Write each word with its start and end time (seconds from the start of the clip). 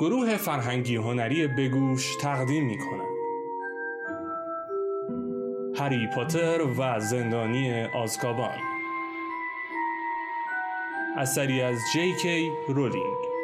گروه 0.00 0.36
فرهنگی 0.36 0.96
هنری 0.96 1.46
بگوش 1.46 2.16
تقدیم 2.16 2.66
می 2.66 2.78
کنند. 2.78 3.18
هری 5.78 6.08
پاتر 6.14 6.62
و 6.78 7.00
زندانی 7.00 7.84
آزکابان 7.84 8.58
اثری 11.16 11.62
از 11.62 11.78
جی 11.92 12.14
کی 12.22 12.52
رولینگ 12.68 13.37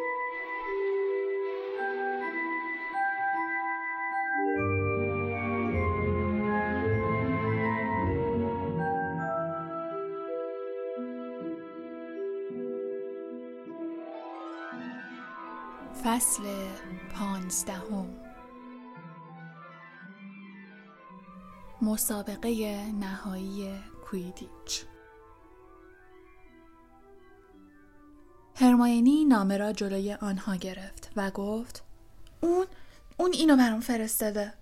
مسابقه 22.44 22.93
نهایی 22.93 23.75
کویدیچ. 24.04 24.85
هرماینی 28.54 29.25
نامه 29.25 29.57
را 29.57 29.72
جلوی 29.72 30.12
آنها 30.12 30.57
گرفت 30.57 31.11
و 31.16 31.30
گفت 31.30 31.85
اون 32.41 32.66
اون 33.16 33.33
اینو 33.33 33.56
برام 33.56 33.80
فرستاده. 33.80 34.55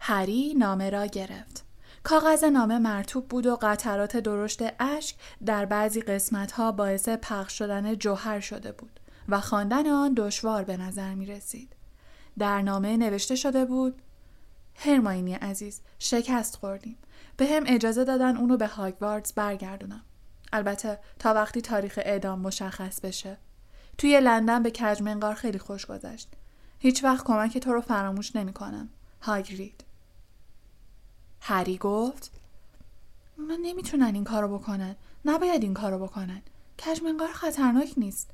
هری 0.00 0.54
نامه 0.54 0.90
را 0.90 1.06
گرفت. 1.06 1.64
کاغذ 2.02 2.44
نامه 2.44 2.78
مرتوب 2.78 3.28
بود 3.28 3.46
و 3.46 3.58
قطرات 3.62 4.16
درشت 4.16 4.60
اشک 4.80 5.16
در 5.46 5.64
بعضی 5.64 6.00
قسمت 6.00 6.52
ها 6.52 6.72
باعث 6.72 7.08
پخش 7.08 7.58
شدن 7.58 7.94
جوهر 7.94 8.40
شده 8.40 8.72
بود 8.72 9.00
و 9.28 9.40
خواندن 9.40 9.86
آن 9.86 10.14
دشوار 10.14 10.64
به 10.64 10.76
نظر 10.76 11.14
می 11.14 11.26
رسید. 11.26 11.76
در 12.38 12.62
نامه 12.62 12.96
نوشته 12.96 13.36
شده 13.36 13.64
بود 13.64 14.02
هرماینی 14.78 15.34
عزیز 15.34 15.80
شکست 15.98 16.56
خوردیم. 16.56 16.98
به 17.36 17.46
هم 17.46 17.64
اجازه 17.66 18.04
دادن 18.04 18.36
اونو 18.36 18.56
به 18.56 18.66
هاگواردز 18.66 19.32
برگردونم. 19.32 20.02
البته 20.52 20.98
تا 21.18 21.34
وقتی 21.34 21.60
تاریخ 21.60 21.98
اعدام 22.02 22.40
مشخص 22.40 23.00
بشه. 23.00 23.38
توی 23.98 24.20
لندن 24.20 24.62
به 24.62 24.70
کجمنگار 24.70 25.34
خیلی 25.34 25.58
خوش 25.58 25.86
گذشت. 25.86 26.28
هیچ 26.78 27.04
وقت 27.04 27.24
کمک 27.24 27.58
تو 27.58 27.72
رو 27.72 27.80
فراموش 27.80 28.36
نمی 28.36 28.52
کنم. 28.52 28.88
هاگرید. 29.22 29.84
هری 31.40 31.78
گفت 31.78 32.30
من 33.36 33.58
نمی‌تونن 33.62 34.14
این 34.14 34.24
کارو 34.24 34.58
بکنن. 34.58 34.96
نباید 35.24 35.62
این 35.62 35.74
کارو 35.74 35.98
بکنن. 35.98 36.42
کجمنگار 36.78 37.32
خطرناک 37.32 37.94
نیست. 37.96 38.30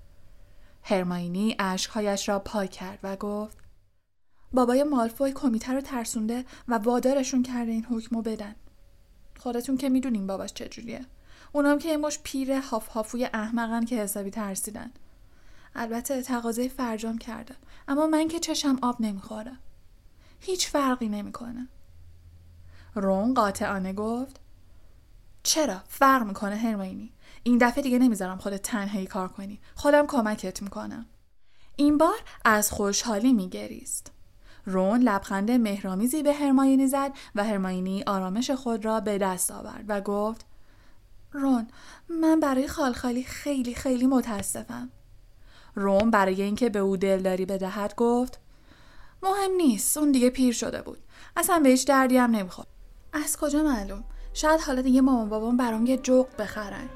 هرماینی 0.83 1.57
اشکهایش 1.59 2.29
را 2.29 2.39
پاک 2.39 2.71
کرد 2.71 2.99
و 3.03 3.17
گفت 3.17 3.59
بابای 4.55 4.85
مالفوی 4.85 5.33
کمیته 5.33 5.73
رو 5.73 5.81
ترسونده 5.81 6.45
و 6.69 6.79
وادارشون 6.79 7.43
کرده 7.43 7.71
این 7.71 7.85
حکمو 7.85 8.23
بدن. 8.23 8.55
خودتون 9.39 9.77
که 9.77 9.89
می‌دونین 9.89 10.27
باباش 10.27 10.53
چجوریه. 10.53 11.07
اونام 11.53 11.79
که 11.79 11.97
مش 11.97 12.19
پیر 12.23 12.53
هاف 12.53 12.89
هافوی 12.89 13.25
احمقن 13.25 13.85
که 13.85 14.03
حسابی 14.03 14.31
ترسیدن. 14.31 14.91
البته 15.75 16.23
تقاضای 16.23 16.69
فرجام 16.69 17.19
کرده. 17.19 17.55
اما 17.89 18.07
من 18.07 18.29
که 18.29 18.39
چشم 18.39 18.79
آب 18.83 19.01
نمی‌خوره. 19.01 19.53
هیچ 20.41 20.69
فرقی 20.69 21.09
نمی‌کنه. 21.09 21.69
رون 22.95 23.35
قاطعانه 23.35 23.93
گفت 23.93 24.41
چرا 25.43 25.81
فرق 25.89 26.23
می‌کنه 26.23 26.57
هرماینی 26.57 27.13
این 27.43 27.59
دفعه 27.59 27.83
دیگه 27.83 27.99
نمی‌ذارم 27.99 28.39
خودت 28.39 28.63
تنهایی 28.63 29.07
کار 29.07 29.29
کنی 29.29 29.61
خودم 29.75 30.07
کمکت 30.07 30.63
می‌کنم 30.63 31.07
این 31.77 31.99
بار 31.99 32.19
از 32.45 32.71
خوشحالی 32.71 33.33
میگریست 33.33 34.13
رون 34.67 35.01
لبخند 35.01 35.51
مهرامیزی 35.51 36.23
به 36.23 36.33
هرماینی 36.33 36.87
زد 36.87 37.13
و 37.35 37.45
هرماینی 37.45 38.03
آرامش 38.07 38.51
خود 38.51 38.85
را 38.85 39.01
به 39.01 39.19
دست 39.19 39.51
آورد 39.51 39.85
و 39.89 40.01
گفت 40.01 40.47
رون 41.33 41.67
من 42.09 42.41
برای 42.41 42.69
خالخالی 42.69 43.25
خیلی 43.25 43.75
خیلی 43.75 44.07
متاسفم. 44.07 44.91
رون 45.75 46.11
برای 46.11 46.43
اینکه 46.43 46.69
به 46.69 46.79
او 46.79 46.97
دلداری 46.97 47.47
بدهد 47.47 47.95
گفت 47.97 48.41
مهم 49.23 49.51
نیست 49.57 49.97
اون 49.97 50.13
دیگه 50.13 50.31
پیر 50.31 50.53
شده 50.55 50.83
بود. 50.83 50.99
اصلا 51.37 51.59
به 51.59 51.69
هیچ 51.69 51.87
دردی 51.87 52.17
هم 52.17 52.31
نمی‌خورد. 52.31 52.69
از 53.13 53.37
کجا 53.37 53.63
معلوم؟ 53.63 54.05
شاید 54.35 54.61
حالا 54.61 54.83
دیگه 54.83 55.01
مامان 55.01 55.29
بابام 55.29 55.57
برام 55.57 55.87
یه 55.87 55.97
جوق 55.97 56.27
بخرن. 56.39 56.89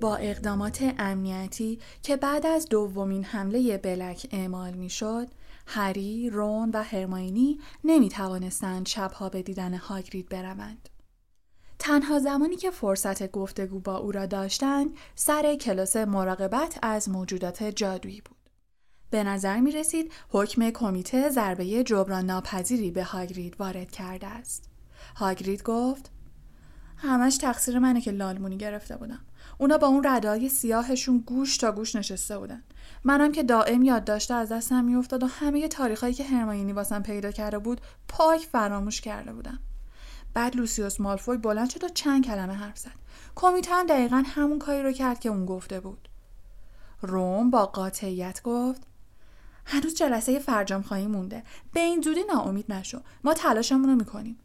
با 0.00 0.16
اقدامات 0.16 0.94
امنیتی 0.98 1.78
که 2.02 2.16
بعد 2.16 2.46
از 2.46 2.68
دومین 2.68 3.24
حمله 3.24 3.78
بلک 3.78 4.26
اعمال 4.30 4.74
می‌شد، 4.74 5.28
هری، 5.66 6.30
رون 6.30 6.70
و 6.70 6.82
هرماینی 6.82 7.58
نمی 7.84 8.08
توانستند 8.08 8.86
شبها 8.86 9.28
به 9.28 9.42
دیدن 9.42 9.74
هاگرید 9.74 10.28
بروند. 10.28 10.88
تنها 11.78 12.18
زمانی 12.18 12.56
که 12.56 12.70
فرصت 12.70 13.30
گفتگو 13.30 13.78
با 13.80 13.96
او 13.96 14.12
را 14.12 14.26
داشتند 14.26 14.90
سر 15.14 15.54
کلاس 15.54 15.96
مراقبت 15.96 16.78
از 16.82 17.08
موجودات 17.08 17.62
جادویی 17.62 18.20
بود. 18.20 18.36
به 19.10 19.24
نظر 19.24 19.60
می 19.60 19.72
رسید 19.72 20.12
حکم 20.28 20.70
کمیته 20.70 21.28
ضربه 21.28 21.84
جبران 21.84 22.26
ناپذیری 22.26 22.90
به 22.90 23.04
هاگرید 23.04 23.60
وارد 23.60 23.90
کرده 23.90 24.26
است. 24.26 24.70
هاگرید 25.16 25.62
گفت 25.62 26.10
همش 26.96 27.36
تقصیر 27.36 27.78
منه 27.78 28.00
که 28.00 28.10
لالمونی 28.10 28.56
گرفته 28.56 28.96
بودم. 28.96 29.20
اونا 29.60 29.78
با 29.78 29.86
اون 29.86 30.06
ردای 30.06 30.48
سیاهشون 30.48 31.18
گوش 31.18 31.56
تا 31.56 31.72
گوش 31.72 31.96
نشسته 31.96 32.38
بودن. 32.38 32.62
منم 33.04 33.32
که 33.32 33.42
دائم 33.42 33.82
یاد 33.82 34.04
داشته 34.04 34.34
از 34.34 34.52
دستم 34.52 34.84
میافتاد 34.84 35.22
و 35.22 35.26
همه 35.26 35.68
تاریخایی 35.68 36.14
که 36.14 36.24
هرماینی 36.24 36.72
واسم 36.72 37.02
پیدا 37.02 37.30
کرده 37.30 37.58
بود 37.58 37.80
پاک 38.08 38.40
فراموش 38.40 39.00
کرده 39.00 39.32
بودم. 39.32 39.58
بعد 40.34 40.56
لوسیوس 40.56 41.00
مالفوی 41.00 41.36
بلند 41.36 41.70
شد 41.70 41.84
و 41.84 41.88
چند 41.88 42.26
کلمه 42.26 42.52
حرف 42.52 42.78
زد. 42.78 42.90
کمیته 43.34 43.74
هم 43.74 43.86
دقیقا 43.86 44.22
همون 44.26 44.58
کاری 44.58 44.82
رو 44.82 44.92
کرد 44.92 45.20
که 45.20 45.28
اون 45.28 45.46
گفته 45.46 45.80
بود. 45.80 46.08
روم 47.02 47.50
با 47.50 47.66
قاطعیت 47.66 48.40
گفت 48.44 48.82
هنوز 49.64 49.94
جلسه 49.94 50.38
فرجام 50.38 50.82
خواهی 50.82 51.06
مونده. 51.06 51.42
به 51.72 51.80
این 51.80 52.00
زودی 52.00 52.24
ناامید 52.24 52.72
نشو. 52.72 53.00
ما 53.24 53.34
تلاشمون 53.34 53.88
رو 53.88 53.96
می‌کنیم. 53.96 54.38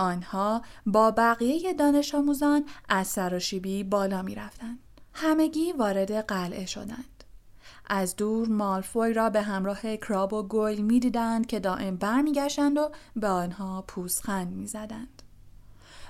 آنها 0.00 0.62
با 0.86 1.10
بقیه 1.10 1.74
دانش 1.74 2.14
آموزان 2.14 2.64
از 2.88 3.06
سراشیبی 3.06 3.84
بالا 3.84 4.22
می 4.22 4.34
رفتند. 4.34 4.78
همگی 5.14 5.72
وارد 5.72 6.12
قلعه 6.12 6.66
شدند. 6.66 7.24
از 7.86 8.16
دور 8.16 8.48
مالفوی 8.48 9.12
را 9.12 9.30
به 9.30 9.42
همراه 9.42 9.96
کراب 9.96 10.32
و 10.32 10.42
گویل 10.42 10.84
می 10.84 11.00
دیدند 11.00 11.46
که 11.46 11.60
دائم 11.60 11.96
برمیگشتند 11.96 12.78
و 12.78 12.90
به 13.16 13.28
آنها 13.28 13.84
پوزخند 13.88 14.52
می 14.52 14.66
زدند. 14.66 15.22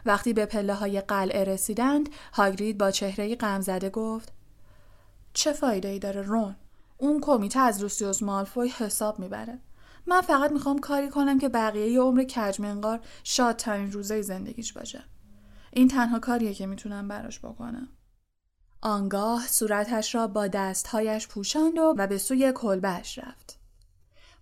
وقتی 0.07 0.33
به 0.33 0.47
پله 0.47 0.75
های 0.75 1.01
قلعه 1.01 1.45
رسیدند 1.45 2.09
هاگرید 2.33 2.79
با 2.79 2.91
چهره 2.91 3.35
غمزده 3.35 3.91
گفت 3.91 4.33
چه 5.33 5.53
فایده 5.53 5.89
ای 5.89 5.99
داره 5.99 6.23
رون؟ 6.23 6.57
اون 6.99 7.21
کمیته 7.21 7.59
از 7.61 7.81
لوسیوس 7.81 8.23
مالفوی 8.23 8.69
حساب 8.69 9.19
می‌بره. 9.19 9.59
من 10.07 10.21
فقط 10.21 10.53
می‌خوام 10.53 10.79
کاری 10.79 11.09
کنم 11.09 11.39
که 11.39 11.49
بقیه 11.49 12.01
عمر 12.01 12.25
کجمنگار 12.25 13.01
شادترین 13.25 13.93
روزای 13.93 14.23
زندگیش 14.23 14.73
باشه. 14.73 15.05
این 15.73 15.89
تنها 15.89 16.19
کاریه 16.19 16.55
که 16.55 16.67
می‌تونم 16.67 17.09
براش 17.09 17.39
بکنم. 17.39 17.89
آنگاه 18.81 19.47
صورتش 19.47 20.15
را 20.15 20.27
با 20.27 20.47
دستهایش 20.47 21.29
پوشاند 21.29 21.79
و, 21.79 21.95
و 21.99 22.07
به 22.07 22.19
سوی 22.19 22.53
کلبهش 22.53 23.19
رفت. 23.19 23.59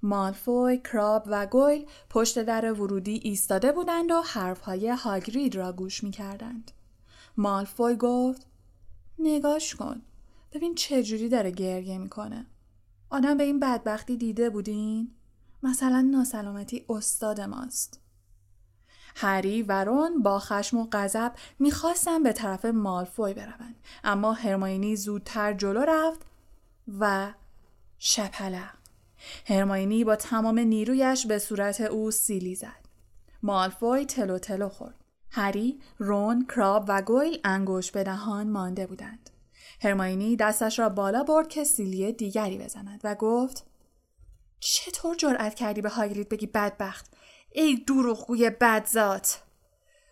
مالفوی، 0.03 0.79
کراب 0.79 1.25
و 1.27 1.47
گویل 1.47 1.87
پشت 2.11 2.43
در 2.43 2.73
ورودی 2.73 3.21
ایستاده 3.25 3.73
بودند 3.73 4.11
و 4.11 4.21
حرفهای 4.21 4.89
هاگرید 4.89 5.57
را 5.57 5.73
گوش 5.73 6.05
می‌کردند. 6.05 6.71
مالفوی 7.37 7.97
گفت 7.97 8.47
نگاش 9.19 9.75
کن. 9.75 10.03
ببین 10.53 10.75
چجوری 10.75 11.29
داره 11.29 11.51
گریه 11.51 11.99
می‌کنه. 11.99 12.47
آدم 13.11 13.37
به 13.37 13.45
این 13.45 13.61
بدبختی 13.61 14.17
دیده 14.17 14.51
بودین؟ 14.51 15.11
مثلا 15.63 16.01
ناسلامتی 16.01 16.85
استاد 16.89 17.41
ماست. 17.41 18.01
هری 19.17 19.63
و 19.63 19.85
رون 19.85 20.23
با 20.23 20.39
خشم 20.39 20.77
و 20.77 20.89
غضب 20.93 21.33
می‌خواستن 21.59 22.23
به 22.23 22.33
طرف 22.33 22.65
مالفوی 22.65 23.35
بروند 23.35 23.75
اما 24.05 24.33
هرماینی 24.33 24.97
زودتر 24.97 25.53
جلو 25.53 25.81
رفت 25.81 26.21
و 27.01 27.33
شپله. 27.99 28.71
هرماینی 29.47 30.05
با 30.05 30.17
تمام 30.17 30.59
نیرویش 30.59 31.27
به 31.27 31.39
صورت 31.39 31.81
او 31.81 32.11
سیلی 32.11 32.55
زد. 32.55 32.89
مالفوی 33.43 34.05
تلو 34.07 34.39
تلو 34.39 34.69
خورد. 34.69 34.95
هری، 35.31 35.81
رون، 35.99 36.47
کراب 36.47 36.85
و 36.89 37.03
گویل 37.03 37.41
انگوش 37.45 37.91
به 37.91 38.05
دهان 38.05 38.49
مانده 38.51 38.87
بودند. 38.87 39.31
هرماینی 39.83 40.37
دستش 40.37 40.79
را 40.79 40.89
بالا 40.89 41.23
برد 41.23 41.49
که 41.49 41.65
سیلی 41.65 42.13
دیگری 42.13 42.59
بزند 42.59 43.01
و 43.05 43.15
گفت 43.15 43.67
چطور 44.61 45.17
جرأت 45.17 45.55
کردی 45.55 45.81
به 45.81 45.89
هاگرید 45.89 46.29
بگی 46.29 46.47
بدبخت؟ 46.47 47.07
ای 47.53 47.77
دروغگوی 47.77 48.51
بدذات! 48.51 49.43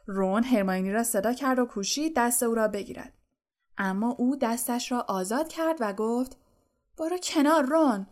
رون 0.06 0.44
هرماینی 0.44 0.92
را 0.92 1.02
صدا 1.02 1.32
کرد 1.32 1.58
و 1.58 1.64
کوشید 1.64 2.12
دست 2.16 2.42
او 2.42 2.54
را 2.54 2.68
بگیرد. 2.68 3.12
اما 3.78 4.10
او 4.18 4.36
دستش 4.36 4.92
را 4.92 5.04
آزاد 5.08 5.48
کرد 5.48 5.76
و 5.80 5.92
گفت 5.92 6.36
برو 6.98 7.18
کنار 7.18 7.64
رون! 7.64 8.06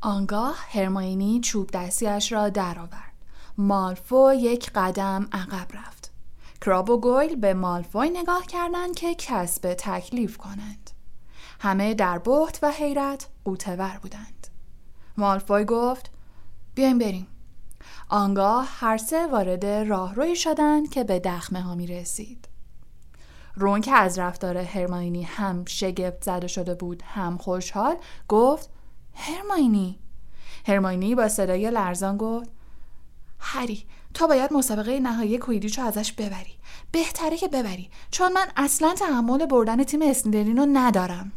آنگاه 0.00 0.56
هرماینی 0.68 1.40
چوب 1.40 1.70
دستیش 1.70 2.32
را 2.32 2.48
درآورد. 2.48 3.12
مالفو 3.58 4.32
یک 4.34 4.70
قدم 4.74 5.28
عقب 5.32 5.76
رفت. 5.76 6.12
کراب 6.60 6.90
و 6.90 7.00
گویل 7.00 7.36
به 7.36 7.54
مالفوی 7.54 8.10
نگاه 8.10 8.46
کردند 8.46 8.94
که 8.94 9.14
کسب 9.14 9.74
تکلیف 9.74 10.36
کنند. 10.36 10.90
همه 11.60 11.94
در 11.94 12.18
بحت 12.18 12.58
و 12.62 12.70
حیرت 12.70 13.28
قوتور 13.44 13.98
بودند. 14.02 14.35
مالفوی 15.18 15.64
گفت 15.64 16.10
بیایم 16.74 16.98
بریم. 16.98 17.26
آنگاه 18.08 18.68
هر 18.70 18.96
سه 18.96 19.26
وارد 19.26 19.66
راهروی 19.66 20.36
شدند 20.36 20.90
که 20.90 21.04
به 21.04 21.18
دخمه 21.18 21.62
ها 21.62 21.74
می 21.74 21.86
رسید. 21.86 22.48
رون 23.54 23.80
که 23.80 23.92
از 23.92 24.18
رفتار 24.18 24.56
هرماینی 24.56 25.22
هم 25.22 25.64
شگفت 25.64 26.24
زده 26.24 26.46
شده 26.46 26.74
بود 26.74 27.02
هم 27.02 27.38
خوشحال 27.38 27.96
گفت 28.28 28.70
هرماینی. 29.14 29.98
هرماینی 30.66 31.14
با 31.14 31.28
صدای 31.28 31.70
لرزان 31.70 32.16
گفت 32.16 32.50
هری 33.38 33.86
تو 34.14 34.26
باید 34.26 34.52
مسابقه 34.52 35.00
نهایی 35.00 35.38
کویدیچو 35.38 35.82
ازش 35.82 36.12
ببری. 36.12 36.54
بهتره 36.92 37.36
که 37.36 37.48
ببری 37.48 37.90
چون 38.10 38.32
من 38.32 38.46
اصلا 38.56 38.94
تحمل 38.94 39.46
بردن 39.46 39.84
تیم 39.84 40.02
اسنیدرین 40.02 40.56
رو 40.56 40.66
ندارم. 40.72 41.32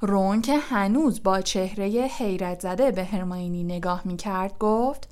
رون 0.00 0.42
که 0.42 0.58
هنوز 0.58 1.22
با 1.22 1.40
چهره 1.40 1.84
حیرت 1.86 2.60
زده 2.60 2.90
به 2.90 3.04
هرماینی 3.04 3.64
نگاه 3.64 4.02
می‌کرد 4.04 4.58
گفت 4.58 5.08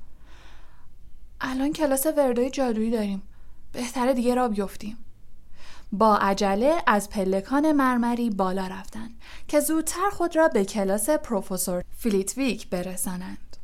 الان 1.41 1.73
کلاس 1.73 2.07
وردای 2.17 2.51
جادویی 2.51 2.91
داریم. 2.91 3.23
بهتره 3.73 4.13
دیگه 4.15 4.35
راه 4.35 4.49
بیفتیم. 4.49 4.99
با 5.93 6.17
عجله 6.17 6.83
از 6.87 7.11
پلکان 7.11 7.73
مرمری 7.73 8.31
بالا 8.31 8.67
رفتن 8.67 9.11
که 9.49 9.61
زودتر 9.61 10.11
خود 10.13 10.37
را 10.37 10.49
به 10.49 10.65
کلاس 10.65 11.11
پروفسور 11.11 11.85
فلیتویک 11.97 12.71
برسانند. 12.71 13.57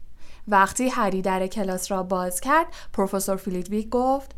وقتی 0.48 0.88
هری 0.88 1.22
در 1.22 1.46
کلاس 1.46 1.90
را 1.92 2.02
باز 2.02 2.40
کرد 2.40 2.66
پروفسور 2.92 3.36
فلیتویک 3.36 3.88
گفت 3.88 4.34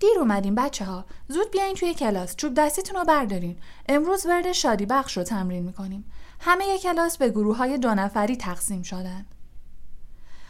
دیر 0.00 0.18
اومدین 0.18 0.54
بچه 0.54 0.84
ها 0.84 1.04
زود 1.28 1.50
بیاین 1.50 1.74
توی 1.74 1.94
کلاس 1.94 2.36
چوب 2.36 2.54
دستیتون 2.54 2.96
رو 2.96 3.04
بردارین 3.04 3.58
امروز 3.88 4.26
ورد 4.26 4.52
شادی 4.52 4.86
بخش 4.86 5.16
رو 5.16 5.22
تمرین 5.22 5.62
می‌کنیم 5.62 6.12
همه 6.40 6.78
کلاس 6.78 7.16
به 7.16 7.30
گروه 7.30 7.56
های 7.56 7.78
دو 7.78 7.94
نفری 7.94 8.36
تقسیم 8.36 8.82
شدند 8.82 9.26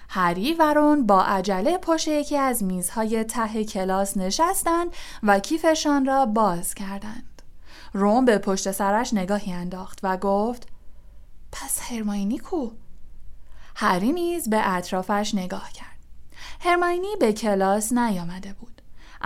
هری 0.08 0.54
و 0.54 0.74
رون 0.74 1.06
با 1.06 1.22
عجله 1.22 1.78
پشت 1.78 2.08
یکی 2.08 2.36
از 2.36 2.62
میزهای 2.62 3.24
ته 3.24 3.64
کلاس 3.64 4.16
نشستند 4.16 4.90
و 5.22 5.38
کیفشان 5.38 6.06
را 6.06 6.26
باز 6.26 6.74
کردند. 6.74 7.42
رون 7.92 8.24
به 8.24 8.38
پشت 8.38 8.72
سرش 8.72 9.14
نگاهی 9.14 9.52
انداخت 9.52 10.00
و 10.02 10.16
گفت 10.16 10.68
پس 11.52 11.80
هرماینی 11.80 12.38
کو؟ 12.38 12.70
هری 13.76 14.12
نیز 14.12 14.50
به 14.50 14.74
اطرافش 14.74 15.34
نگاه 15.34 15.72
کرد. 15.72 15.98
هرماینی 16.60 17.16
به 17.20 17.32
کلاس 17.32 17.92
نیامده 17.92 18.52
بود. 18.52 18.75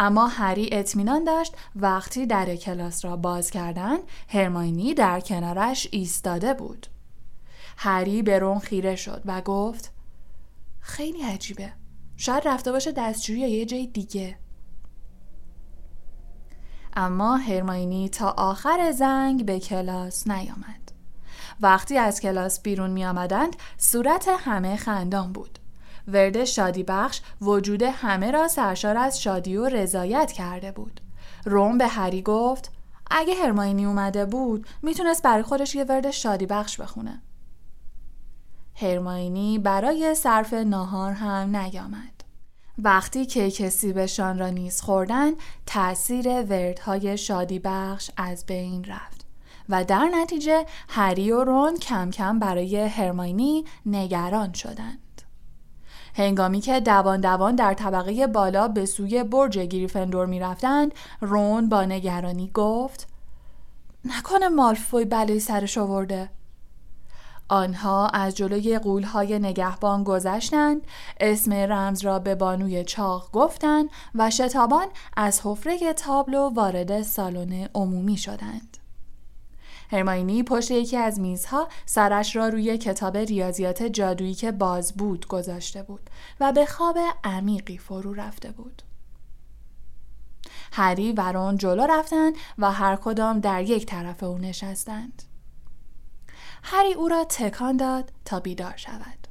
اما 0.03 0.27
هری 0.27 0.69
اطمینان 0.73 1.25
داشت 1.25 1.57
وقتی 1.77 2.27
در 2.27 2.57
کلاس 2.57 3.05
را 3.05 3.17
باز 3.17 3.51
کردند 3.51 4.01
هرماینی 4.29 4.95
در 4.95 5.21
کنارش 5.21 5.89
ایستاده 5.91 6.55
بود. 6.55 6.87
هری 7.77 8.23
به 8.23 8.39
رون 8.39 8.59
خیره 8.59 8.97
شد 8.97 9.23
و 9.25 9.41
گفت 9.41 9.93
خیلی 10.81 11.23
عجیبه. 11.23 11.73
شاید 12.17 12.49
رفته 12.49 12.73
باشه 12.73 12.93
دستجویی 12.93 13.51
یه 13.51 13.65
جای 13.67 13.87
دیگه. 13.87 14.39
اما 16.97 17.37
هرماینی 17.37 18.09
تا 18.09 18.31
آخر 18.31 18.93
زنگ 18.93 19.47
به 19.47 19.61
کلاس 19.61 20.29
نیامد. 20.29 20.93
وقتی 21.61 21.99
از 21.99 22.21
کلاس 22.21 22.63
بیرون 22.63 22.91
می 22.91 23.05
آمدند 23.05 23.57
صورت 23.79 24.29
همه 24.39 24.77
خندان 24.77 25.33
بود. 25.33 25.60
ورد 26.13 26.45
شادی 26.45 26.83
بخش 26.83 27.21
وجود 27.41 27.83
همه 27.83 28.31
را 28.31 28.49
سرشار 28.49 28.97
از 28.97 29.23
شادی 29.23 29.57
و 29.57 29.69
رضایت 29.69 30.33
کرده 30.33 30.73
بود 30.73 31.01
روم 31.45 31.79
به 31.79 31.87
هری 31.87 32.23
گفت 32.23 32.73
اگه 33.11 33.35
هرماینی 33.35 33.85
اومده 33.85 34.27
بود 34.27 34.67
می‌تونست 34.83 35.23
برای 35.23 35.43
خودش 35.43 35.75
یه 35.75 35.85
ورد 35.85 36.11
شادی 36.11 36.47
بخش 36.47 36.81
بخونه 36.81 37.23
هرماینی 38.75 39.59
برای 39.59 40.15
صرف 40.15 40.55
ناهار 40.55 41.13
هم 41.13 41.57
نیامد. 41.57 42.25
وقتی 42.79 43.27
کیک 43.27 43.69
سیبشان 43.69 44.39
را 44.39 44.49
نیز 44.49 44.81
خوردن 44.81 45.31
تأثیر 45.67 46.43
وردهای 46.43 47.19
شادی 47.19 47.59
بخش 47.59 48.11
از 48.17 48.47
بین 48.47 48.85
رفت 48.85 49.27
و 49.69 49.85
در 49.85 50.09
نتیجه 50.15 50.67
هری 50.89 51.33
و 51.33 51.45
رون 51.45 51.77
کم 51.77 52.11
کم 52.11 52.39
برای 52.39 52.77
هرماینی 52.77 53.65
نگران 53.87 54.53
شدند. 54.53 54.99
هنگامی 56.15 56.61
که 56.61 56.81
دوان 56.81 57.21
دوان 57.21 57.55
در 57.55 57.75
طبقه 57.75 58.27
بالا 58.27 58.69
به 58.69 58.87
سوی 58.87 59.25
برج 59.25 59.59
گریفندور 59.59 60.27
می 60.27 60.41
رفتند 60.41 60.93
رون 61.21 61.69
با 61.69 61.85
نگرانی 61.85 62.51
گفت 62.55 63.09
نکنه 64.05 64.49
مالفوی 64.49 65.05
بلای 65.05 65.41
سرش 65.41 65.79
آورده. 65.79 66.31
آنها 67.49 68.09
از 68.09 68.37
جلوی 68.37 68.79
قولهای 68.79 69.39
نگهبان 69.39 70.05
گذشتند 70.05 70.83
اسم 71.21 71.53
رمز 71.53 72.05
را 72.05 72.19
به 72.19 72.35
بانوی 72.35 72.85
چاق 72.85 73.31
گفتند 73.33 73.91
و 74.15 74.31
شتابان 74.31 74.87
از 75.17 75.41
حفره 75.45 75.93
تابلو 75.93 76.51
وارد 76.55 77.03
سالن 77.03 77.69
عمومی 77.75 78.17
شدند. 78.17 78.70
هرماینی 79.91 80.43
پشت 80.43 80.71
یکی 80.71 80.97
از 80.97 81.21
میزها 81.21 81.69
سرش 81.87 82.37
را 82.37 82.49
روی 82.49 82.79
کتاب 82.79 83.17
ریاضیات 83.17 83.83
جادویی 83.83 84.35
که 84.35 84.53
باز 84.53 84.93
بود 84.93 85.27
گذاشته 85.27 85.83
بود 85.83 86.11
و 86.41 86.53
به 86.53 86.67
خواب 86.67 86.99
عمیقی 87.25 87.79
فرو 87.79 88.15
رفته 88.15 88.51
بود. 88.51 88.83
هری 90.73 91.13
و 91.13 91.33
رون 91.33 91.57
جلو 91.57 91.87
رفتند 91.87 92.35
و 92.59 92.73
هر 92.73 92.97
کدام 92.97 93.41
در 93.41 93.63
یک 93.63 93.87
طرف 93.87 94.23
او 94.23 94.39
نشستند. 94.39 95.23
هری 96.63 96.93
او 96.95 97.09
را 97.09 97.25
تکان 97.25 97.77
داد 97.77 98.13
تا 98.25 98.41
بیدار 98.41 98.77
شود. 98.77 99.27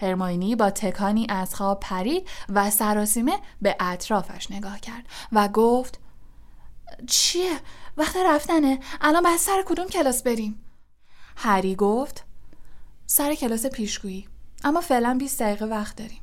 هرماینی 0.00 0.56
با 0.56 0.70
تکانی 0.70 1.26
از 1.28 1.54
خواب 1.54 1.80
پرید 1.80 2.28
و 2.48 2.70
سراسیمه 2.70 3.38
به 3.62 3.76
اطرافش 3.80 4.50
نگاه 4.50 4.80
کرد 4.80 5.04
و 5.32 5.48
گفت 5.48 6.00
چیه؟ 7.08 7.60
وقت 7.96 8.16
رفتنه؟ 8.16 8.80
الان 9.00 9.22
باید 9.22 9.38
سر 9.38 9.62
کدوم 9.66 9.86
کلاس 9.86 10.22
بریم؟ 10.22 10.64
هری 11.36 11.74
گفت 11.74 12.24
سر 13.06 13.34
کلاس 13.34 13.66
پیشگویی 13.66 14.28
اما 14.64 14.80
فعلا 14.80 15.16
20 15.18 15.42
دقیقه 15.42 15.66
وقت 15.66 15.96
داریم. 15.96 16.20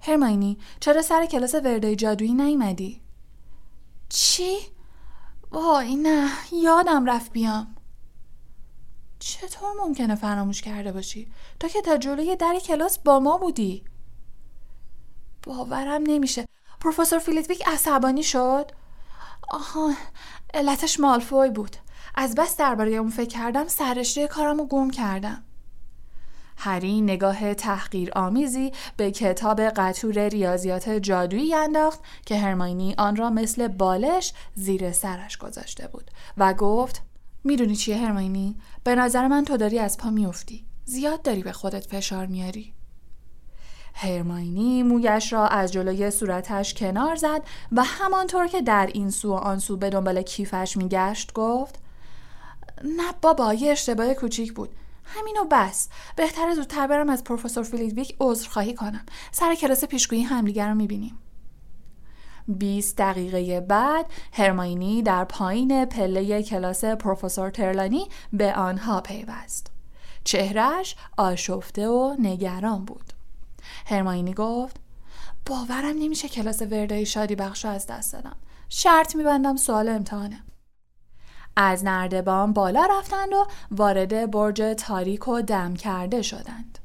هرماینی 0.00 0.58
چرا 0.80 1.02
سر 1.02 1.26
کلاس 1.26 1.54
وردای 1.54 1.96
جادویی 1.96 2.34
نیومدی؟ 2.34 3.00
چی؟ 4.08 4.56
وای 5.50 5.96
نه 5.96 6.30
یادم 6.52 7.06
رفت 7.06 7.32
بیام. 7.32 7.74
چطور 9.18 9.72
ممکنه 9.78 10.14
فراموش 10.14 10.62
کرده 10.62 10.92
باشی؟ 10.92 11.32
تو 11.60 11.68
که 11.68 11.82
تا 11.82 11.96
جلوی 11.96 12.36
در 12.36 12.58
کلاس 12.64 12.98
با 12.98 13.20
ما 13.20 13.38
بودی 13.38 13.84
باورم 15.42 16.02
نمیشه 16.06 16.44
پروفسور 16.80 17.18
فیلیتویک 17.18 17.68
عصبانی 17.68 18.22
شد 18.22 18.70
آها 19.50 19.94
علتش 20.54 21.00
مالفوی 21.00 21.50
بود. 21.50 21.76
از 22.14 22.34
بس 22.34 22.56
درباره 22.56 22.90
اون 22.90 23.10
فکر 23.10 23.28
کردم 23.28 23.68
سررشته 23.68 24.26
کارم 24.26 24.58
رو 24.58 24.66
گم 24.66 24.90
کردم. 24.90 25.44
هری 26.56 27.00
نگاه 27.00 27.54
تحقیر 27.54 28.10
آمیزی 28.16 28.72
به 28.96 29.10
کتاب 29.10 29.60
قطور 29.60 30.28
ریاضیات 30.28 30.90
جادویی 30.90 31.54
انداخت 31.54 32.00
که 32.26 32.38
هرماینی 32.38 32.94
آن 32.98 33.16
را 33.16 33.30
مثل 33.30 33.68
بالش 33.68 34.32
زیر 34.54 34.92
سرش 34.92 35.36
گذاشته 35.36 35.88
بود 35.88 36.10
و 36.36 36.54
گفت 36.54 37.02
می‌دونی 37.44 37.76
چیه 37.76 37.96
هرماینی؟ 37.96 38.56
به 38.84 38.94
نظر 38.94 39.28
من 39.28 39.44
تو 39.44 39.56
داری 39.56 39.78
از 39.78 39.96
پا 39.96 40.10
میافتی. 40.10 40.66
زیاد 40.84 41.22
داری 41.22 41.42
به 41.42 41.52
خودت 41.52 41.86
فشار 41.86 42.26
میاری. 42.26 42.74
هرماینی 44.00 44.82
مویش 44.82 45.32
را 45.32 45.46
از 45.48 45.72
جلوی 45.72 46.10
صورتش 46.10 46.74
کنار 46.74 47.16
زد 47.16 47.42
و 47.72 47.82
همانطور 47.84 48.46
که 48.46 48.62
در 48.62 48.90
این 48.94 49.10
سو 49.10 49.32
و 49.32 49.34
آن 49.34 49.58
سو 49.58 49.76
به 49.76 49.90
دنبال 49.90 50.22
کیفش 50.22 50.76
میگشت 50.76 51.32
گفت 51.32 51.78
نه 52.84 53.12
بابا 53.22 53.54
یه 53.54 53.70
اشتباه 53.70 54.14
کوچیک 54.14 54.52
بود. 54.52 54.70
همینو 55.04 55.44
بس. 55.50 55.88
بهتره 56.16 56.54
زودتر 56.54 56.86
برم 56.86 57.10
از 57.10 57.24
پروفسور 57.24 57.64
فلیدویک 57.64 58.16
عذرخواهی 58.20 58.74
کنم. 58.74 59.06
سر 59.32 59.54
کلاس 59.54 59.84
پیشگویی 59.84 60.22
همدیگر 60.22 60.68
رو 60.68 60.74
می‌بینیم. 60.74 61.18
20 62.48 62.96
دقیقه 62.96 63.60
بعد 63.60 64.06
هرماینی 64.32 65.02
در 65.02 65.24
پایین 65.24 65.84
پله 65.84 66.42
کلاس 66.42 66.84
پروفسور 66.84 67.50
ترلانی 67.50 68.08
به 68.32 68.54
آنها 68.54 69.00
پیوست. 69.00 69.70
چهرش 70.24 70.96
آشفته 71.16 71.88
و 71.88 72.16
نگران 72.18 72.84
بود. 72.84 73.17
هرماینی 73.86 74.34
گفت 74.34 74.76
باورم 75.46 75.96
نمیشه 75.98 76.28
کلاس 76.28 76.62
وردای 76.62 77.06
شادی 77.06 77.34
بخش 77.34 77.64
از 77.64 77.86
دست 77.86 78.12
دادم 78.12 78.36
شرط 78.68 79.16
میبندم 79.16 79.56
سوال 79.56 79.88
امتحانه 79.88 80.42
از 81.56 81.84
نردبان 81.84 82.52
بالا 82.52 82.88
رفتند 82.90 83.32
و 83.32 83.46
وارد 83.70 84.30
برج 84.30 84.62
تاریک 84.78 85.28
و 85.28 85.42
دم 85.42 85.74
کرده 85.74 86.22
شدند 86.22 86.78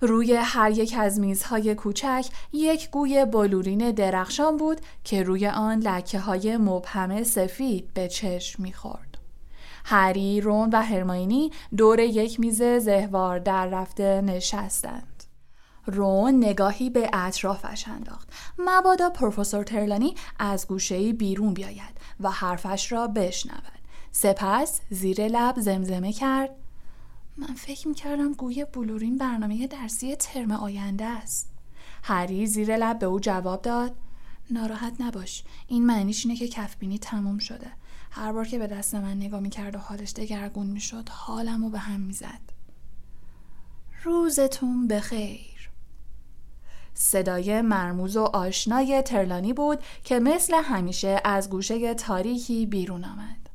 روی 0.00 0.34
هر 0.34 0.70
یک 0.70 0.94
از 0.98 1.20
میزهای 1.20 1.74
کوچک 1.74 2.26
یک 2.52 2.90
گوی 2.90 3.24
بلورین 3.24 3.90
درخشان 3.90 4.56
بود 4.56 4.80
که 5.04 5.22
روی 5.22 5.46
آن 5.46 5.78
لکه 5.78 6.18
های 6.18 6.56
مبهم 6.56 7.22
سفید 7.22 7.94
به 7.94 8.08
چشم 8.08 8.62
می‌خورد. 8.62 9.18
هری، 9.84 10.40
رون 10.40 10.70
و 10.72 10.82
هرماینی 10.82 11.50
دور 11.76 12.00
یک 12.00 12.40
میز 12.40 12.62
زهوار 12.62 13.38
در 13.38 13.66
رفته 13.66 14.20
نشستند. 14.20 15.11
رون 15.86 16.44
نگاهی 16.44 16.90
به 16.90 17.10
اطرافش 17.12 17.88
انداخت. 17.88 18.28
مبادا 18.58 19.10
پروفسور 19.10 19.64
ترلانی 19.64 20.14
از 20.38 20.66
گوشهای 20.66 21.12
بیرون 21.12 21.54
بیاید 21.54 22.00
و 22.20 22.30
حرفش 22.30 22.92
را 22.92 23.06
بشنود. 23.06 23.82
سپس 24.12 24.80
زیر 24.90 25.28
لب 25.28 25.60
زمزمه 25.60 26.12
کرد 26.12 26.50
من 27.36 27.54
فکر 27.54 27.88
می‌کردم 27.88 28.32
گوی 28.32 28.64
بلورین 28.64 29.18
برنامه 29.18 29.66
درسی 29.66 30.16
ترم 30.16 30.50
آینده 30.50 31.04
است. 31.04 31.52
هری 32.02 32.46
زیر 32.46 32.76
لب 32.76 32.98
به 32.98 33.06
او 33.06 33.20
جواب 33.20 33.62
داد 33.62 33.96
ناراحت 34.50 35.00
نباش 35.00 35.44
این 35.66 35.86
معنیش 35.86 36.26
اینه 36.26 36.38
که 36.38 36.48
کفبینی 36.48 36.98
تموم 36.98 37.38
شده 37.38 37.72
هر 38.10 38.32
بار 38.32 38.46
که 38.46 38.58
به 38.58 38.66
دست 38.66 38.94
من 38.94 39.16
نگاه 39.16 39.40
می‌کرد 39.40 39.76
و 39.76 39.78
حالش 39.78 40.12
دگرگون 40.12 40.66
می‌شد 40.66 41.08
حالمو 41.08 41.70
به 41.70 41.78
هم 41.78 42.00
می‌زد 42.00 42.40
روزتون 44.04 44.88
بخیر 44.88 45.51
صدای 47.02 47.60
مرموز 47.60 48.16
و 48.16 48.22
آشنای 48.22 49.02
ترلانی 49.02 49.52
بود 49.52 49.82
که 50.04 50.20
مثل 50.20 50.54
همیشه 50.54 51.20
از 51.24 51.50
گوشه 51.50 51.94
تاریکی 51.94 52.66
بیرون 52.66 53.04
آمد 53.04 53.50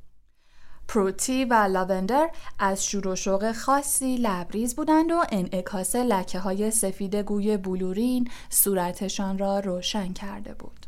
پروتی 0.87 1.45
و 1.45 1.53
لاوندر 1.53 2.29
از 2.59 2.85
شور 2.85 3.07
و 3.07 3.15
شوق 3.15 3.51
خاصی 3.51 4.17
لبریز 4.17 4.75
بودند 4.75 5.11
و 5.11 5.23
انعکاس 5.31 5.95
لکه 5.95 6.39
های 6.39 6.71
سفید 6.71 7.15
گوی 7.15 7.57
بلورین 7.57 8.29
صورتشان 8.49 9.37
را 9.37 9.59
روشن 9.59 10.13
کرده 10.13 10.53
بود. 10.53 10.85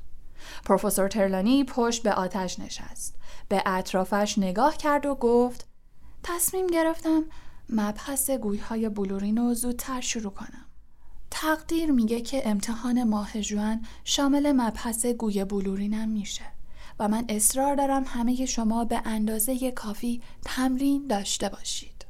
پروفسور 0.66 1.08
ترلانی 1.08 1.64
پشت 1.64 2.04
به 2.04 2.14
آتش 2.14 2.60
نشست. 2.60 3.16
به 3.50 3.64
اطرافش 3.66 4.38
نگاه 4.38 4.78
کرد 4.78 5.06
و 5.06 5.16
گفت 5.16 5.68
تصمیم 6.24 6.68
گرفتم 6.68 7.24
مبحث 7.70 8.30
گویهای 8.30 8.90
بلورین 8.90 9.38
رو 9.38 9.54
زودتر 9.54 10.02
شروع 10.02 10.34
کنم. 10.34 10.69
تقدیر 11.32 11.92
میگه 11.92 12.22
که 12.22 12.50
امتحان 12.50 13.04
ماه 13.04 13.42
جوان 13.42 13.86
شامل 14.04 14.52
مبحث 14.52 15.06
گوی 15.06 15.46
بلورینم 15.46 16.10
میشه. 16.10 16.46
و 17.00 17.08
من 17.08 17.26
اصرار 17.30 17.76
دارم 17.76 18.04
همه 18.08 18.46
شما 18.46 18.86
به 18.86 19.02
اندازه 19.06 19.72
کافی 19.72 20.22
تمرین 20.46 21.08
داشته 21.08 21.50
باشید. 21.50 22.06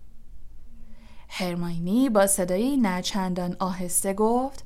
هرماینی 1.29 2.09
با 2.09 2.27
صدایی 2.27 2.77
نچندان 2.77 3.55
آهسته 3.59 4.13
گفت 4.13 4.63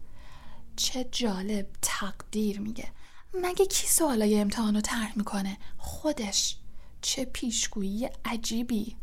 چه 0.76 1.04
جالب 1.12 1.68
تقدیر 1.82 2.60
میگه 2.60 2.88
مگه 3.34 3.66
کی 3.66 3.88
سوالای 3.88 4.40
امتحانو 4.40 4.82
طرح 4.82 5.18
می‌کنه 5.18 5.58
خودش 5.78 6.58
چه 7.02 7.26
پیشگویی 7.26 8.10
عجیبی 8.26 8.96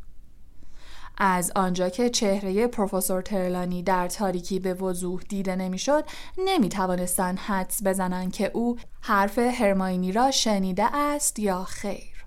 از 1.18 1.52
آنجا 1.56 1.88
که 1.88 2.10
چهره 2.10 2.66
پروفسور 2.66 3.22
ترلانی 3.22 3.82
در 3.82 4.08
تاریکی 4.08 4.58
به 4.58 4.74
وضوح 4.74 5.22
دیده 5.28 5.56
نمی‌شد 5.56 6.04
نمی 6.38 6.68
توانستند 6.68 7.38
حدس 7.38 7.82
بزنند 7.84 8.32
که 8.32 8.50
او 8.54 8.76
حرف 9.00 9.38
هرماینی 9.38 10.12
را 10.12 10.30
شنیده 10.30 10.96
است 10.96 11.38
یا 11.38 11.64
خیر. 11.64 12.24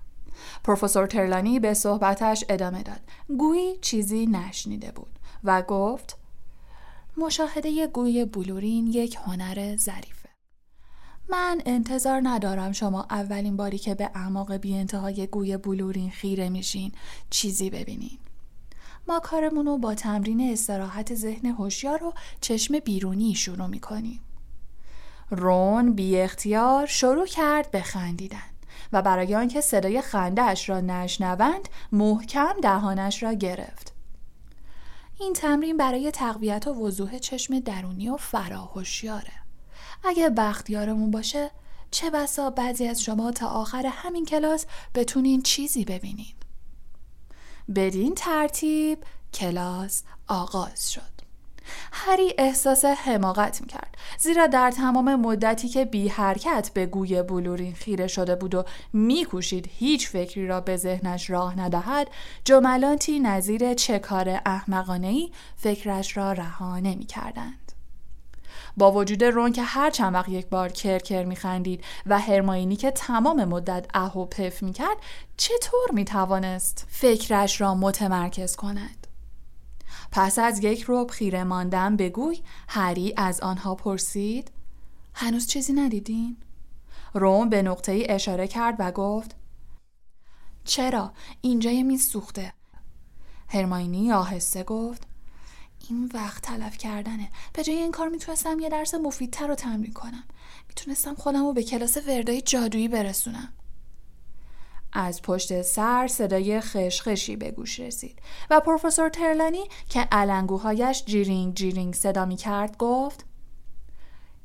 پروفسور 0.64 1.06
ترلانی 1.06 1.60
به 1.60 1.74
صحبتش 1.74 2.44
ادامه 2.48 2.82
داد. 2.82 3.00
گویی 3.38 3.78
چیزی 3.80 4.26
نشنیده 4.26 4.92
بود 4.92 5.18
و 5.44 5.62
گفت 5.62 6.16
مشاهده 7.16 7.86
گوی 7.86 8.24
بلورین 8.24 8.86
یک 8.86 9.16
هنر 9.26 9.76
ظریفه. 9.76 10.28
من 11.28 11.60
انتظار 11.66 12.20
ندارم 12.24 12.72
شما 12.72 13.06
اولین 13.10 13.56
باری 13.56 13.78
که 13.78 13.94
به 13.94 14.10
اعماق 14.14 14.52
بی 14.56 14.76
انتهای 14.76 15.26
گوی 15.26 15.56
بلورین 15.56 16.10
خیره 16.10 16.48
میشین. 16.48 16.92
چیزی 17.30 17.70
ببینین. 17.70 18.18
ما 19.08 19.20
کارمون 19.20 19.66
رو 19.66 19.78
با 19.78 19.94
تمرین 19.94 20.52
استراحت 20.52 21.14
ذهن 21.14 21.46
هوشیار 21.46 22.04
و 22.04 22.12
چشم 22.40 22.78
بیرونی 22.78 23.34
شروع 23.34 23.66
می‌کنیم. 23.66 24.20
رون 25.30 25.92
بی 25.92 26.20
اختیار 26.20 26.86
شروع 26.86 27.26
کرد 27.26 27.70
به 27.70 27.82
خندیدن 27.82 28.38
و 28.92 29.02
برای 29.02 29.34
آنکه 29.34 29.60
صدای 29.60 30.00
خندهاش 30.00 30.68
را 30.68 30.80
نشنوند 30.80 31.68
محکم 31.92 32.54
دهانش 32.62 33.22
را 33.22 33.32
گرفت. 33.32 33.94
این 35.20 35.32
تمرین 35.32 35.76
برای 35.76 36.10
تقویت 36.10 36.66
و 36.66 36.74
وضوح 36.74 37.18
چشم 37.18 37.58
درونی 37.58 38.08
و 38.08 38.16
فراهوشیاره. 38.16 39.32
اگه 40.04 40.30
بختیارمون 40.30 41.10
باشه 41.10 41.50
چه 41.90 42.10
بسا 42.10 42.50
بعضی 42.50 42.86
از 42.86 43.02
شما 43.02 43.32
تا 43.32 43.48
آخر 43.48 43.86
همین 43.86 44.24
کلاس 44.24 44.66
بتونین 44.94 45.42
چیزی 45.42 45.84
ببینین. 45.84 46.34
بدین 47.74 48.14
ترتیب 48.14 48.98
کلاس 49.34 50.02
آغاز 50.28 50.92
شد. 50.92 51.14
هری 51.92 52.34
احساس 52.38 52.84
حماقت 52.84 53.60
می‌کرد 53.60 53.96
زیرا 54.18 54.46
در 54.46 54.70
تمام 54.70 55.14
مدتی 55.14 55.68
که 55.68 55.84
بی 55.84 56.08
حرکت 56.08 56.70
به 56.74 56.86
گوی 56.86 57.22
بلورین 57.22 57.74
خیره 57.74 58.06
شده 58.06 58.36
بود 58.36 58.54
و 58.54 58.64
میکوشید 58.92 59.70
هیچ 59.78 60.08
فکری 60.08 60.46
را 60.46 60.60
به 60.60 60.76
ذهنش 60.76 61.30
راه 61.30 61.60
ندهد 61.60 62.08
جملاتی 62.44 63.20
نظیر 63.20 63.74
چه 63.74 63.98
کار 63.98 64.40
احمقانه 64.46 65.28
فکرش 65.56 66.16
را 66.16 66.32
رها 66.32 66.78
نمی‌کردند. 66.78 67.63
با 68.76 68.92
وجود 68.92 69.24
رون 69.24 69.52
که 69.52 69.62
هر 69.62 69.90
چند 69.90 70.14
وقت 70.14 70.28
یک 70.28 70.46
بار 70.46 70.68
کرکر 70.68 71.24
میخندید 71.24 71.84
و 72.06 72.18
هرماینی 72.18 72.76
که 72.76 72.90
تمام 72.90 73.44
مدت 73.44 73.86
اه 73.94 74.18
و 74.18 74.26
پف 74.26 74.62
می‌کرد 74.62 74.96
چطور 75.36 75.90
می‌توانست 75.92 76.86
فکرش 76.88 77.60
را 77.60 77.74
متمرکز 77.74 78.56
کند 78.56 79.06
پس 80.12 80.38
از 80.38 80.64
یک 80.64 80.82
روب 80.82 81.10
خیره 81.10 81.44
ماندن 81.44 81.96
بگوی 81.96 82.40
هری 82.68 83.14
از 83.16 83.40
آنها 83.40 83.74
پرسید 83.74 84.50
هنوز 85.14 85.46
چیزی 85.46 85.72
ندیدین؟ 85.72 86.36
روم 87.14 87.48
به 87.48 87.62
نقطه 87.62 87.92
ای 87.92 88.10
اشاره 88.10 88.48
کرد 88.48 88.76
و 88.78 88.92
گفت 88.92 89.36
چرا؟ 90.64 91.12
اینجا 91.40 91.70
یه 91.70 91.96
سوخته 91.96 92.52
هرماینی 93.48 94.12
آهسته 94.12 94.62
گفت 94.62 95.06
این 95.88 96.10
وقت 96.14 96.42
تلف 96.42 96.78
کردنه. 96.78 97.28
به 97.52 97.62
جای 97.62 97.76
این 97.76 97.92
کار 97.92 98.08
می‌تونستم 98.08 98.60
یه 98.60 98.68
درس 98.68 98.94
مفیدتر 98.94 99.46
رو 99.46 99.54
تمرین 99.54 99.92
کنم. 99.92 100.24
می‌تونستم 100.68 101.14
خودم 101.14 101.46
رو 101.46 101.52
به 101.52 101.62
کلاس 101.62 101.96
وردای 102.08 102.42
جادویی 102.42 102.88
برسونم. 102.88 103.52
از 104.92 105.22
پشت 105.22 105.62
سر 105.62 106.06
صدای 106.06 106.60
خشخشی 106.60 107.36
به 107.36 107.50
گوش 107.50 107.80
رسید 107.80 108.18
و 108.50 108.60
پروفسور 108.60 109.08
ترلانی 109.08 109.64
که 109.88 110.00
علنگوهایش 110.00 111.04
جیرینگ 111.04 111.54
جیرینگ 111.54 111.94
صدا 111.94 112.24
می 112.24 112.36
کرد 112.36 112.76
گفت 112.76 113.24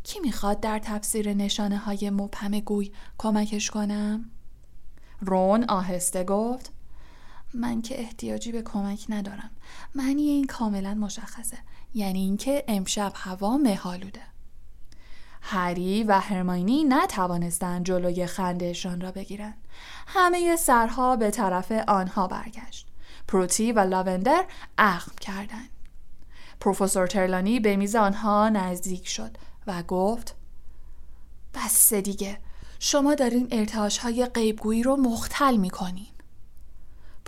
کی 0.04 0.20
می‌خواد 0.20 0.60
در 0.60 0.80
تفسیر 0.80 1.34
نشانه 1.34 1.78
های 1.78 2.10
مبهم 2.10 2.60
گوی 2.60 2.92
کمکش 3.18 3.70
کنم؟ 3.70 4.32
رون 5.22 5.64
آهسته 5.64 6.24
گفت 6.24 6.72
من 7.54 7.82
که 7.82 8.00
احتیاجی 8.00 8.52
به 8.52 8.62
کمک 8.62 9.06
ندارم. 9.10 9.50
معنی 9.96 10.22
این 10.22 10.48
کاملا 10.48 10.94
مشخصه. 10.94 11.58
یعنی 11.94 12.20
اینکه 12.20 12.64
امشب 12.68 13.12
هوا 13.16 13.58
مهالوده 13.58 14.22
هری 15.42 16.04
و 16.04 16.20
هرماینی 16.20 16.84
نتوانستند 16.84 17.86
جلوی 17.86 18.26
خندهشان 18.26 19.02
را 19.02 19.12
بگیرند 19.12 19.58
همه 20.08 20.56
سرها 20.56 21.16
به 21.16 21.32
طرف 21.32 21.72
آنها 21.72 22.28
برگشت. 22.28 22.88
پروتی 23.28 23.72
و 23.72 23.80
لاوندر 23.80 24.46
اخم 24.78 25.12
کردند. 25.22 25.70
پروفسور 26.60 27.08
ترلانی 27.08 27.60
به 27.60 27.76
میز 27.76 27.96
آنها 27.96 28.50
نزدیک 28.50 29.08
شد 29.08 29.38
و 29.68 29.84
گفت 29.84 30.36
بس 31.54 31.94
دیگه. 31.94 32.38
شما 32.80 33.16
دارین 33.16 33.48
ارتعاش 33.52 33.98
های 33.98 34.26
غیبگویی 34.26 34.84
رو 34.84 34.96
مختل 34.96 35.58
می‌کنین. 35.58 36.08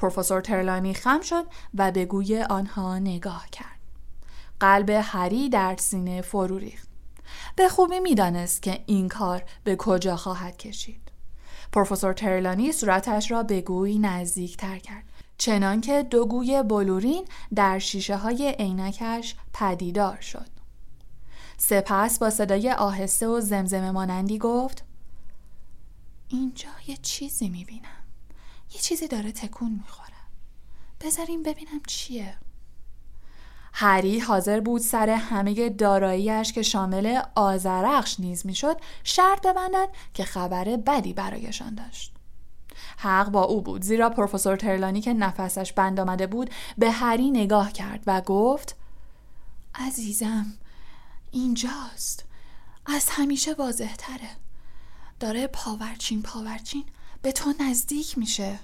پروفسور 0.01 0.41
ترلانی 0.41 0.93
خم 0.93 1.21
شد 1.21 1.45
و 1.73 1.91
به 1.91 2.05
گوی 2.05 2.41
آنها 2.41 2.99
نگاه 2.99 3.49
کرد. 3.51 3.79
قلب 4.59 4.89
هری 4.89 5.49
در 5.49 5.75
سینه 5.79 6.21
فرو 6.21 6.57
ریخت. 6.57 6.87
به 7.55 7.69
خوبی 7.69 7.99
می‌دانست 7.99 8.61
که 8.61 8.83
این 8.85 9.09
کار 9.09 9.43
به 9.63 9.75
کجا 9.75 10.15
خواهد 10.15 10.57
کشید. 10.57 11.11
پروفسور 11.71 12.13
ترلانی 12.13 12.71
صورتش 12.71 13.31
را 13.31 13.43
به 13.43 13.61
گوی 13.61 13.99
نزدیک 13.99 14.57
تر 14.57 14.77
کرد. 14.77 15.03
چنانکه 15.37 16.03
دو 16.03 16.25
گوی 16.25 16.63
بلورین 16.63 17.25
در 17.55 17.79
شیشه 17.79 18.17
های 18.17 18.55
عینکش 18.59 19.35
پدیدار 19.53 20.21
شد 20.21 20.47
سپس 21.57 22.19
با 22.19 22.29
صدای 22.29 22.71
آهسته 22.71 23.27
و 23.27 23.39
زمزمه 23.39 23.91
مانندی 23.91 24.37
گفت 24.37 24.83
اینجا 26.27 26.69
یه 26.87 26.97
چیزی 26.97 27.49
می‌بینم 27.49 28.00
یه 28.73 28.81
چیزی 28.81 29.07
داره 29.07 29.31
تکون 29.31 29.71
می‌خوره. 29.71 30.07
بذاریم 31.01 31.43
ببینم 31.43 31.81
چیه. 31.87 32.37
هری 33.73 34.19
حاضر 34.19 34.59
بود 34.59 34.81
سر 34.81 35.09
همه 35.09 35.69
داراییش 35.69 36.53
که 36.53 36.61
شامل 36.61 37.21
آزرخش 37.35 38.19
نیز 38.19 38.45
می‌شد 38.45 38.77
شرط 39.03 39.47
ببندد 39.47 39.89
که 40.13 40.23
خبر 40.23 40.63
بدی 40.63 41.13
برایشان 41.13 41.75
داشت. 41.75 42.13
حق 42.97 43.29
با 43.29 43.43
او 43.43 43.61
بود 43.61 43.83
زیرا 43.83 44.09
پروفسور 44.09 44.55
ترلانی 44.55 45.01
که 45.01 45.13
نفسش 45.13 45.73
بند 45.73 45.99
آمده 45.99 46.27
بود 46.27 46.49
به 46.77 46.91
هری 46.91 47.31
نگاه 47.31 47.71
کرد 47.71 48.03
و 48.07 48.21
گفت 48.21 48.75
عزیزم 49.75 50.45
اینجاست. 51.31 52.25
از 52.85 53.09
همیشه 53.09 53.53
واضح 53.53 53.95
تره 53.95 54.29
داره 55.19 55.47
پاورچین 55.47 56.21
پاورچین 56.21 56.85
به 57.21 57.31
تو 57.31 57.53
نزدیک 57.59 58.17
میشه. 58.17 58.59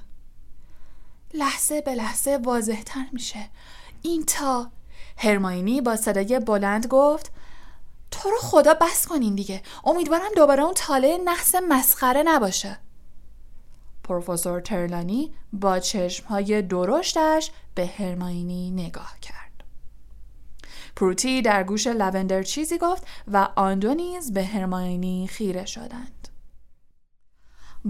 لحظه 1.34 1.82
به 1.82 1.96
لحظه 1.96 2.40
واضح 2.44 2.82
تر 2.82 3.06
میشه. 3.12 3.50
این 4.02 4.26
تا 4.26 4.72
هرماینی 5.18 5.82
با 5.82 5.96
صدای 5.96 6.40
بلند 6.40 6.88
گفت 6.88 7.32
تو 8.12 8.30
رو 8.30 8.38
خدا 8.42 8.74
بس 8.74 9.08
کنین 9.08 9.36
دیگه. 9.36 9.62
امیدوارم 9.84 10.32
دوباره 10.36 10.64
اون 10.64 10.74
تاله 10.74 11.18
نحس 11.26 11.56
مسخره 11.56 12.24
نباشه. 12.24 12.78
پروفسور 14.04 14.62
ترلانی 14.62 15.34
با 15.54 15.80
چشمهای 15.80 16.62
درشتش 16.62 17.52
به 17.76 17.86
هرماینی 17.86 18.72
نگاه 18.72 19.20
کرد. 19.22 19.38
پروتی 20.96 21.42
در 21.42 21.64
گوش 21.64 21.88
لوندر 21.88 22.44
چیزی 22.44 22.78
گفت 22.78 23.04
و 23.28 23.48
آن 23.56 23.80
به 24.34 24.44
هرماینی 24.44 25.28
خیره 25.28 25.66
شدند. 25.66 26.17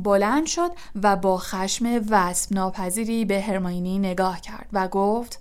بلند 0.03 0.45
شد 0.45 0.71
و 1.03 1.15
با 1.15 1.37
خشم 1.37 2.05
وصف 2.09 2.51
ناپذیری 2.51 3.25
به 3.25 3.41
هرماینی 3.41 3.99
نگاه 3.99 4.41
کرد 4.41 4.67
و 4.73 4.87
گفت 4.87 5.39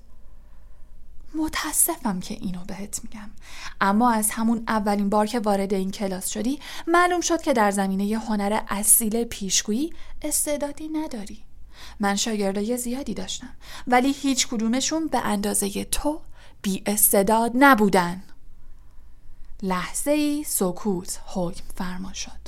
متاسفم 1.34 2.20
که 2.20 2.34
اینو 2.34 2.64
بهت 2.64 3.00
میگم. 3.04 3.30
اما 3.80 4.12
از 4.12 4.30
همون 4.30 4.62
اولین 4.68 5.10
بار 5.10 5.26
که 5.26 5.40
وارد 5.40 5.74
این 5.74 5.90
کلاس 5.90 6.28
شدی 6.28 6.60
معلوم 6.86 7.20
شد 7.20 7.42
که 7.42 7.52
در 7.52 7.70
زمینه 7.70 8.18
هنر 8.18 8.60
اصیل 8.68 9.24
پیشگویی 9.24 9.92
استعدادی 10.22 10.88
نداری. 10.88 11.38
من 12.00 12.16
شاگردای 12.16 12.76
زیادی 12.76 13.14
داشتم 13.14 13.50
ولی 13.86 14.12
هیچ 14.12 14.48
کدومشون 14.48 15.06
به 15.06 15.18
اندازه 15.18 15.84
تو 15.84 16.20
بی 16.62 16.82
استعداد 16.86 17.52
نبودن. 17.54 18.22
لحظه 19.62 20.10
ای 20.10 20.44
سکوت 20.44 21.20
حکم 21.26 21.64
فرما 21.74 22.12
شد. 22.12 22.45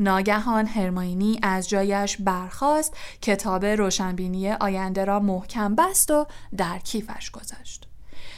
ناگهان 0.00 0.66
هرماینی 0.66 1.40
از 1.42 1.68
جایش 1.68 2.16
برخاست 2.16 2.96
کتاب 3.22 3.64
روشنبینی 3.64 4.52
آینده 4.52 5.04
را 5.04 5.20
محکم 5.20 5.74
بست 5.74 6.10
و 6.10 6.26
در 6.56 6.78
کیفش 6.78 7.30
گذاشت. 7.30 7.88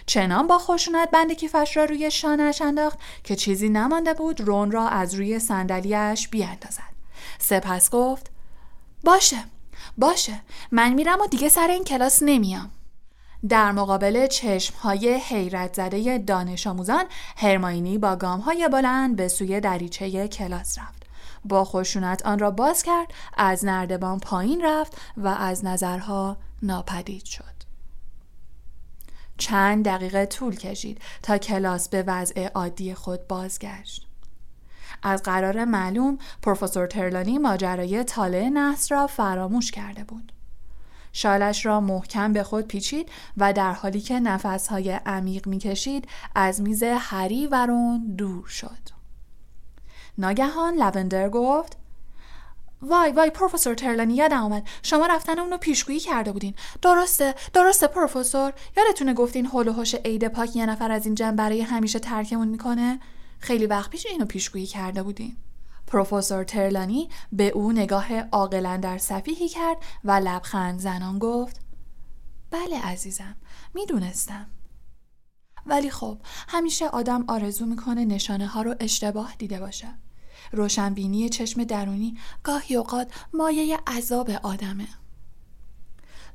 چنان 0.07 0.47
با 0.47 0.59
خشونت 0.59 1.11
بند 1.11 1.33
کیفش 1.33 1.77
را 1.77 1.85
روی 1.85 2.11
شانهش 2.11 2.63
انداخت 2.63 2.99
که 3.25 3.37
چیزی 3.37 3.69
نمانده 3.69 4.15
بود 4.15 4.41
رون 4.41 4.71
را 4.71 4.89
از 4.89 5.15
روی 5.15 5.39
صندلیاش 5.39 6.29
بیاندازد. 6.29 6.91
سپس 7.39 7.91
گفت 7.91 8.31
باشه 9.05 9.45
باشه 9.99 10.41
من 10.73 10.95
میرم 10.95 11.21
و 11.21 11.27
دیگه 11.27 11.49
سر 11.49 11.69
این 11.69 11.85
کلاس 11.85 12.23
نمیام. 12.23 12.71
در 13.49 13.73
مقابل 13.73 14.27
چشم 14.27 14.75
های 14.77 15.15
حیرت 15.15 15.75
زده 15.75 16.19
دانش 16.19 16.67
آموزان 16.67 17.05
هرماینی 17.37 17.99
با 17.99 18.17
گام 18.17 18.41
های 18.41 18.69
بلند 18.69 19.17
به 19.17 19.29
سوی 19.29 19.61
دریچه 19.61 20.29
کلاس 20.29 20.79
رفت. 20.79 21.00
با 21.45 21.65
خشونت 21.65 22.27
آن 22.27 22.39
را 22.39 22.51
باز 22.51 22.83
کرد 22.83 23.13
از 23.37 23.65
نردبان 23.65 24.19
پایین 24.21 24.61
رفت 24.65 24.97
و 25.17 25.29
از 25.29 25.65
نظرها 25.65 26.37
ناپدید 26.63 27.25
شد 27.25 27.61
چند 29.41 29.85
دقیقه 29.85 30.27
طول 30.27 30.57
کشید 30.57 31.01
تا 31.23 31.39
کلاس 31.39 31.89
به 31.89 32.05
وضع 32.07 32.49
عادی 32.49 32.95
خود 32.95 33.29
بازگشت. 33.29 34.07
از 35.03 35.23
قرار 35.23 35.65
معلوم 35.65 36.19
پروفسور 36.43 36.87
ترلانی 36.87 37.39
ماجرای 37.39 38.05
طالع 38.05 38.49
نحس 38.49 38.93
را 38.93 39.07
فراموش 39.07 39.71
کرده 39.71 40.05
بود. 40.05 40.33
شالش 41.13 41.67
را 41.67 41.81
محکم 41.81 42.33
به 42.33 42.43
خود 42.43 42.67
پیچید 42.67 43.09
و 43.37 43.53
در 43.53 43.73
حالی 43.73 44.01
که 44.01 44.21
نفسهای 44.21 44.91
عمیق 44.91 45.47
می‌کشید 45.47 46.09
از 46.35 46.61
میز 46.61 46.83
هری 46.83 47.47
و 47.47 47.67
رون 47.67 48.15
دور 48.17 48.47
شد. 48.47 48.90
ناگهان 50.21 50.75
لوندر 50.75 51.29
گفت 51.29 51.77
وای 52.83 53.13
وای 53.13 53.31
پروفسور 53.31 53.75
ترلانی 53.75 54.15
یادم 54.15 54.43
آمد 54.43 54.69
شما 54.83 55.07
رفتن 55.07 55.39
اونو 55.39 55.57
پیشگویی 55.57 56.01
کرده 56.01 56.33
بودین. 56.33 56.55
درسته 56.83 57.35
درسته 57.53 57.87
پروفسور. 57.87 58.53
یادتونه 58.77 59.15
گفتین 59.15 59.47
هول 59.47 59.69
و 59.69 59.73
هوش 59.73 59.95
عید 59.95 60.29
پاک 60.29 60.57
یه 60.57 60.67
نفر 60.67 60.91
از 60.91 61.07
این 61.07 61.15
جمع 61.15 61.37
برای 61.37 61.61
همیشه 61.61 61.99
ترکمون 61.99 62.49
می‌کنه؟ 62.49 63.01
خیلی 63.39 63.67
وقت 63.67 63.91
پیش 63.91 64.07
اینو 64.07 64.25
پیشگویی 64.25 64.67
کرده 64.67 65.03
بودین. 65.03 65.37
پروفسور 65.87 66.45
ترلانی 66.45 67.09
به 67.33 67.49
او 67.49 67.73
نگاه 67.73 68.21
عاقلا 68.21 68.77
در 68.77 68.99
صفیحی 68.99 69.49
کرد 69.49 69.77
و 70.05 70.13
لبخند 70.13 70.81
زنان 70.81 71.19
گفت 71.19 71.61
بله 72.51 72.87
عزیزم 72.87 73.37
می‌دونستم. 73.75 74.47
ولی 75.67 75.91
خب 75.91 76.19
همیشه 76.49 76.89
آدم 76.89 77.25
آرزو 77.29 77.67
می‌کنه 77.67 78.05
نشانه 78.05 78.47
ها 78.47 78.63
رو 78.63 78.75
اشتباه 78.81 79.35
دیده 79.39 79.61
باشه. 79.61 79.89
روشنبینی 80.53 81.29
چشم 81.29 81.65
درونی 81.65 82.19
گاهی 82.43 82.77
اوقات 82.77 83.13
مایه 83.35 83.79
عذاب 83.87 84.31
آدمه. 84.43 84.89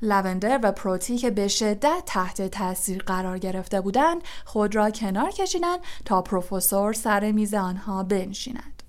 لوندر 0.02 0.60
و 0.64 0.72
پروتی 0.72 1.18
که 1.18 1.30
به 1.30 1.48
شدت 1.48 2.04
تحت 2.06 2.42
تاثیر 2.42 3.04
قرار 3.04 3.38
گرفته 3.38 3.82
بودند 3.82 4.22
خود 4.46 4.76
را 4.76 4.90
کنار 4.90 5.32
کشیدند 5.32 5.80
تا 6.06 6.22
پروفسور 6.22 6.94
سر 6.94 7.32
میز 7.32 7.54
آنها 7.54 8.04
بنشیند. 8.04 8.84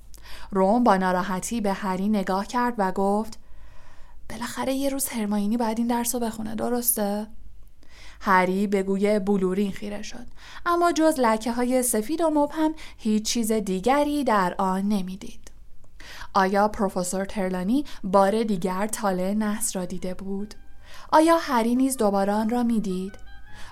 روم 0.50 0.84
با 0.84 0.96
ناراحتی 0.96 1.60
به 1.60 1.72
هری 1.72 2.08
نگاه 2.08 2.46
کرد 2.46 2.74
و 2.78 2.92
گفت 2.92 3.38
بالاخره 4.30 4.74
یه 4.74 4.88
روز 4.88 5.08
هرماینی 5.08 5.56
باید 5.56 5.78
این 5.78 5.86
درس 5.86 6.14
رو 6.14 6.20
بخونه 6.20 6.54
درسته؟ 6.54 7.26
هری 8.20 8.66
به 8.66 8.82
گوی 8.82 9.18
بلورین 9.18 9.72
خیره 9.72 10.02
شد 10.02 10.26
اما 10.66 10.92
جز 10.92 11.14
لکه 11.18 11.52
های 11.52 11.82
سفید 11.82 12.20
و 12.20 12.30
مبهم 12.30 12.74
هیچ 12.98 13.24
چیز 13.24 13.52
دیگری 13.52 14.24
در 14.24 14.54
آن 14.58 14.88
نمی‌دید. 14.88 15.50
آیا 16.34 16.68
پروفسور 16.68 17.24
ترلانی 17.24 17.84
بار 18.04 18.42
دیگر 18.42 18.86
تاله 18.86 19.34
نحس 19.34 19.76
را 19.76 19.84
دیده 19.84 20.14
بود؟ 20.14 20.54
آیا 21.12 21.38
هری 21.40 21.74
نیز 21.74 21.96
دوباره 21.96 22.32
آن 22.32 22.48
را 22.48 22.62
می‌دید؟ 22.62 23.12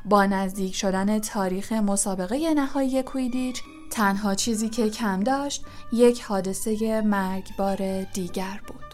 با 0.04 0.26
نزدیک 0.26 0.74
شدن 0.74 1.18
تاریخ 1.18 1.72
مسابقه 1.72 2.54
نهایی 2.54 3.02
کویدیچ 3.02 3.62
تنها 3.90 4.34
چیزی 4.34 4.68
که 4.68 4.90
کم 4.90 5.20
داشت 5.20 5.64
یک 5.92 6.22
حادثه 6.22 7.00
مرگبار 7.00 8.02
دیگر 8.02 8.60
بود. 8.66 8.93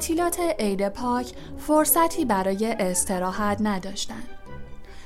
تعطیلات 0.00 0.40
عید 0.58 0.88
پاک 0.88 1.32
فرصتی 1.58 2.24
برای 2.24 2.72
استراحت 2.72 3.58
نداشتند. 3.60 4.28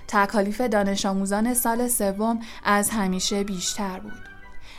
تکالیف 0.09 0.61
دانش 0.61 1.07
آموزان 1.07 1.55
سال 1.55 1.89
سوم 1.89 2.41
از 2.65 2.91
همیشه 2.91 3.45
بیشتر 3.45 4.01
بود. 4.01 4.29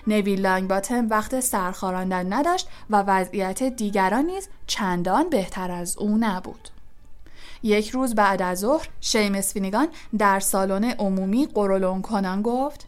نویل 0.07 0.41
لانگ 0.41 0.69
باتم 0.69 1.09
وقت 1.09 1.39
سرخاراندن 1.39 2.33
نداشت 2.33 2.67
و 2.89 3.01
وضعیت 3.01 3.63
دیگران 3.63 4.25
نیز 4.25 4.49
چندان 4.67 5.29
بهتر 5.29 5.71
از 5.71 5.97
او 5.97 6.17
نبود. 6.17 6.69
یک 7.63 7.89
روز 7.89 8.15
بعد 8.15 8.41
از 8.41 8.59
ظهر 8.59 8.89
شیمس 9.01 9.53
فینیگان 9.53 9.87
در 10.17 10.39
سالن 10.39 10.83
عمومی 10.83 11.47
قرولون 11.53 12.01
کنان 12.01 12.41
گفت 12.41 12.87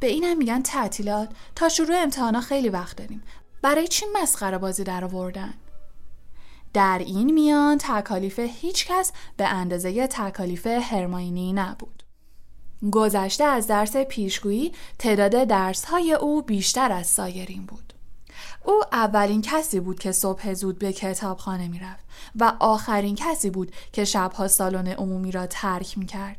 به 0.00 0.06
اینم 0.06 0.38
میگن 0.38 0.62
تعطیلات 0.62 1.28
تا 1.54 1.68
شروع 1.68 1.96
امتحانا 2.02 2.40
خیلی 2.40 2.68
وقت 2.68 2.96
داریم 2.96 3.22
برای 3.62 3.88
چی 3.88 4.06
مسخره 4.22 4.58
بازی 4.58 4.84
در 4.84 5.04
آوردن 5.04 5.54
در 6.72 6.98
این 7.06 7.32
میان 7.32 7.78
تکالیف 7.78 8.38
هیچ 8.38 8.86
کس 8.86 9.12
به 9.36 9.48
اندازه 9.48 10.06
تکالیف 10.06 10.66
هرماینی 10.66 11.52
نبود. 11.52 12.02
گذشته 12.92 13.44
از 13.44 13.66
درس 13.66 13.96
پیشگویی 13.96 14.72
تعداد 14.98 15.44
درسهای 15.44 16.12
او 16.12 16.42
بیشتر 16.42 16.92
از 16.92 17.06
سایرین 17.06 17.66
بود. 17.66 17.92
او 18.64 18.82
اولین 18.92 19.42
کسی 19.42 19.80
بود 19.80 19.98
که 19.98 20.12
صبح 20.12 20.54
زود 20.54 20.78
به 20.78 20.92
کتابخانه 20.92 21.68
می‌رفت 21.68 22.04
و 22.36 22.52
آخرین 22.60 23.14
کسی 23.14 23.50
بود 23.50 23.72
که 23.92 24.04
شبها 24.04 24.48
سالن 24.48 24.88
عمومی 24.88 25.32
را 25.32 25.46
ترک 25.46 25.98
می 25.98 26.06
کرد. 26.06 26.36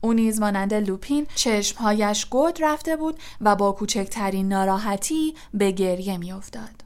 او 0.00 0.12
نیز 0.12 0.40
مانند 0.40 0.74
لوپین 0.74 1.26
چشمهایش 1.34 2.26
گود 2.26 2.62
رفته 2.62 2.96
بود 2.96 3.18
و 3.40 3.56
با 3.56 3.72
کوچکترین 3.72 4.48
ناراحتی 4.48 5.34
به 5.54 5.70
گریه 5.70 6.18
میافتاد. 6.18 6.85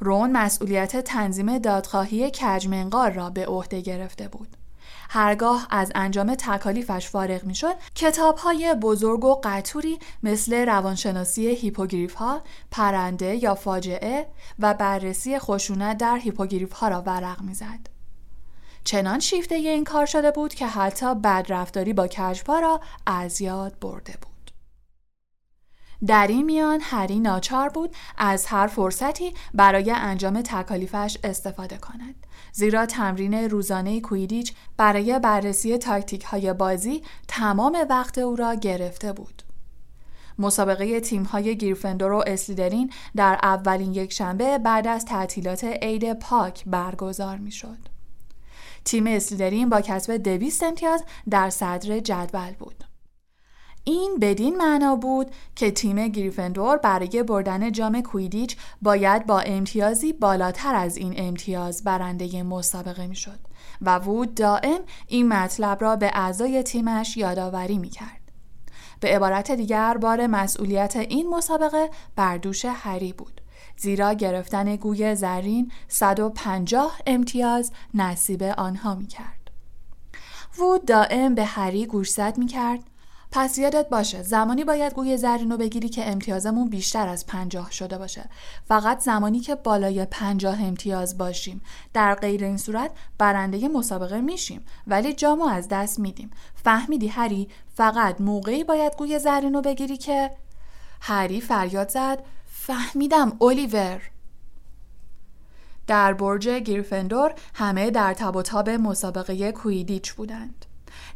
رون 0.00 0.32
مسئولیت 0.32 0.96
تنظیم 0.96 1.58
دادخواهی 1.58 2.30
کجمنقار 2.30 3.10
را 3.10 3.30
به 3.30 3.46
عهده 3.46 3.80
گرفته 3.80 4.28
بود. 4.28 4.56
هرگاه 5.12 5.66
از 5.70 5.92
انجام 5.94 6.34
تکالیفش 6.34 7.08
فارغ 7.08 7.44
می 7.44 7.54
شد 7.54 7.74
کتاب 7.94 8.36
های 8.38 8.74
بزرگ 8.74 9.24
و 9.24 9.40
قطوری 9.44 9.98
مثل 10.22 10.66
روانشناسی 10.66 11.46
هیپوگریف 11.48 12.14
ها، 12.14 12.42
پرنده 12.70 13.36
یا 13.36 13.54
فاجعه 13.54 14.26
و 14.58 14.74
بررسی 14.74 15.38
خشونت 15.38 15.98
در 15.98 16.16
هیپوگریف 16.16 16.72
ها 16.72 16.88
را 16.88 17.02
ورق 17.02 17.42
می 17.42 17.54
زد. 17.54 17.88
چنان 18.84 19.20
شیفته 19.20 19.54
این 19.54 19.84
کار 19.84 20.06
شده 20.06 20.30
بود 20.30 20.54
که 20.54 20.66
حتی 20.66 21.14
بدرفتاری 21.14 21.92
با 21.92 22.08
کجپا 22.08 22.58
را 22.58 22.80
از 23.06 23.40
یاد 23.40 23.78
برده 23.80 24.12
بود. 24.20 24.29
در 26.06 26.26
این 26.26 26.46
میان 26.46 26.80
هری 26.82 27.20
ناچار 27.20 27.68
بود 27.68 27.96
از 28.18 28.46
هر 28.46 28.66
فرصتی 28.66 29.34
برای 29.54 29.90
انجام 29.90 30.42
تکالیفش 30.42 31.18
استفاده 31.24 31.76
کند. 31.76 32.26
زیرا 32.52 32.86
تمرین 32.86 33.34
روزانه 33.34 34.00
کویدیچ 34.00 34.54
برای 34.76 35.18
بررسی 35.18 35.78
تاکتیک 35.78 36.24
های 36.24 36.52
بازی 36.52 37.02
تمام 37.28 37.86
وقت 37.90 38.18
او 38.18 38.36
را 38.36 38.54
گرفته 38.54 39.12
بود. 39.12 39.42
مسابقه 40.38 41.00
تیم 41.00 41.22
های 41.22 41.56
گیرفندور 41.56 42.12
و 42.12 42.24
اسلیدرین 42.26 42.92
در 43.16 43.38
اولین 43.42 43.94
یک 43.94 44.12
شنبه 44.12 44.58
بعد 44.58 44.86
از 44.86 45.04
تعطیلات 45.04 45.64
عید 45.64 46.12
پاک 46.12 46.64
برگزار 46.66 47.36
می 47.36 47.52
شد. 47.52 47.78
تیم 48.84 49.06
اسلیدرین 49.06 49.68
با 49.68 49.80
کسب 49.80 50.16
دویست 50.16 50.62
امتیاز 50.62 51.04
در 51.30 51.50
صدر 51.50 51.98
جدول 51.98 52.52
بود. 52.58 52.89
این 53.84 54.18
بدین 54.20 54.56
معنا 54.56 54.96
بود 54.96 55.30
که 55.56 55.70
تیم 55.70 56.08
گریفندور 56.08 56.76
برای 56.76 57.22
بردن 57.22 57.72
جام 57.72 58.00
کویدیچ 58.02 58.56
باید 58.82 59.26
با 59.26 59.40
امتیازی 59.40 60.12
بالاتر 60.12 60.74
از 60.74 60.96
این 60.96 61.14
امتیاز 61.16 61.84
برنده 61.84 62.42
مسابقه 62.42 63.06
می‌شد 63.06 63.38
و 63.80 63.98
وود 63.98 64.34
دائم 64.34 64.80
این 65.06 65.28
مطلب 65.28 65.78
را 65.80 65.96
به 65.96 66.10
اعضای 66.14 66.62
تیمش 66.62 67.16
یادآوری 67.16 67.78
می 67.78 67.88
کرد. 67.88 68.20
به 69.00 69.08
عبارت 69.16 69.50
دیگر 69.50 69.96
بار 69.96 70.26
مسئولیت 70.26 70.96
این 70.96 71.28
مسابقه 71.30 71.90
بر 72.16 72.38
دوش 72.38 72.64
هری 72.64 73.12
بود. 73.12 73.40
زیرا 73.76 74.12
گرفتن 74.12 74.76
گوی 74.76 75.14
زرین 75.14 75.72
150 75.88 76.98
امتیاز 77.06 77.72
نصیب 77.94 78.42
آنها 78.42 78.94
می 78.94 79.06
کرد. 79.06 79.50
وود 80.58 80.84
دائم 80.84 81.34
به 81.34 81.44
هری 81.44 81.86
گوشزد 81.86 82.38
می 82.38 82.46
کرد 82.46 82.89
پس 83.32 83.58
یادت 83.58 83.88
باشه 83.88 84.22
زمانی 84.22 84.64
باید 84.64 84.94
گوی 84.94 85.16
زرین 85.16 85.56
بگیری 85.56 85.88
که 85.88 86.10
امتیازمون 86.10 86.68
بیشتر 86.68 87.08
از 87.08 87.26
پنجاه 87.26 87.70
شده 87.70 87.98
باشه. 87.98 88.24
فقط 88.68 89.00
زمانی 89.00 89.40
که 89.40 89.54
بالای 89.54 90.04
پنجاه 90.04 90.62
امتیاز 90.62 91.18
باشیم. 91.18 91.60
در 91.92 92.14
غیر 92.14 92.44
این 92.44 92.56
صورت 92.56 92.90
برنده 93.18 93.68
مسابقه 93.68 94.20
میشیم. 94.20 94.64
ولی 94.86 95.12
جامو 95.12 95.44
از 95.44 95.68
دست 95.68 95.98
میدیم. 95.98 96.30
فهمیدی 96.64 97.08
هری؟ 97.08 97.48
فقط 97.74 98.20
موقعی 98.20 98.64
باید 98.64 98.96
گوی 98.96 99.18
زرین 99.18 99.60
بگیری 99.60 99.96
که 99.96 100.30
هری 101.00 101.40
فریاد 101.40 101.88
زد. 101.88 102.22
فهمیدم 102.46 103.32
اولیور. 103.38 104.00
در 105.86 106.12
برج 106.12 106.48
گریفندور 106.48 107.34
همه 107.54 107.90
در 107.90 108.14
تب 108.14 108.36
و 108.36 108.42
تاب 108.42 108.70
مسابقه 108.70 109.52
کویدیچ 109.52 110.12
بودند. 110.12 110.66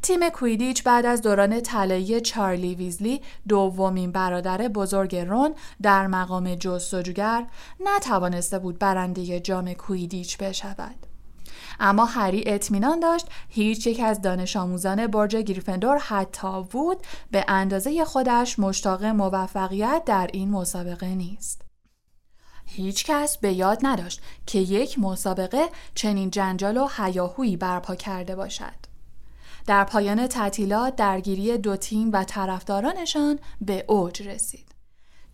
تیم 0.04 0.28
کویدیچ 0.28 0.82
بعد 0.82 1.06
از 1.06 1.22
دوران 1.22 1.60
طلایی 1.60 2.20
چارلی 2.20 2.74
ویزلی 2.74 3.20
دومین 3.48 4.12
برادر 4.12 4.68
بزرگ 4.68 5.16
رون 5.16 5.54
در 5.82 6.06
مقام 6.06 6.54
جستجوگر 6.54 7.46
نتوانسته 7.80 8.58
بود 8.58 8.78
برنده 8.78 9.40
جام 9.40 9.74
کویدیچ 9.74 10.38
بشود. 10.38 11.06
اما 11.80 12.04
هری 12.04 12.44
اطمینان 12.46 13.00
داشت 13.00 13.26
هیچ 13.48 13.86
یک 13.86 14.00
از 14.00 14.22
دانش 14.22 14.56
آموزان 14.56 15.06
برج 15.06 15.36
گریفندور 15.36 15.98
حتی 15.98 16.48
وود 16.48 16.98
به 17.30 17.44
اندازه 17.48 18.04
خودش 18.04 18.58
مشتاق 18.58 19.04
موفقیت 19.04 20.02
در 20.06 20.30
این 20.32 20.50
مسابقه 20.50 21.14
نیست. 21.14 21.62
هیچ 22.66 23.04
کس 23.04 23.38
به 23.38 23.52
یاد 23.52 23.78
نداشت 23.82 24.20
که 24.46 24.58
یک 24.58 24.98
مسابقه 24.98 25.68
چنین 25.94 26.30
جنجال 26.30 26.76
و 26.76 26.88
هیاهویی 26.96 27.56
برپا 27.56 27.94
کرده 27.94 28.36
باشد. 28.36 28.93
در 29.66 29.84
پایان 29.84 30.26
تعطیلات 30.26 30.96
درگیری 30.96 31.58
دو 31.58 31.76
تیم 31.76 32.10
و 32.12 32.24
طرفدارانشان 32.24 33.38
به 33.60 33.84
اوج 33.88 34.22
رسید. 34.22 34.74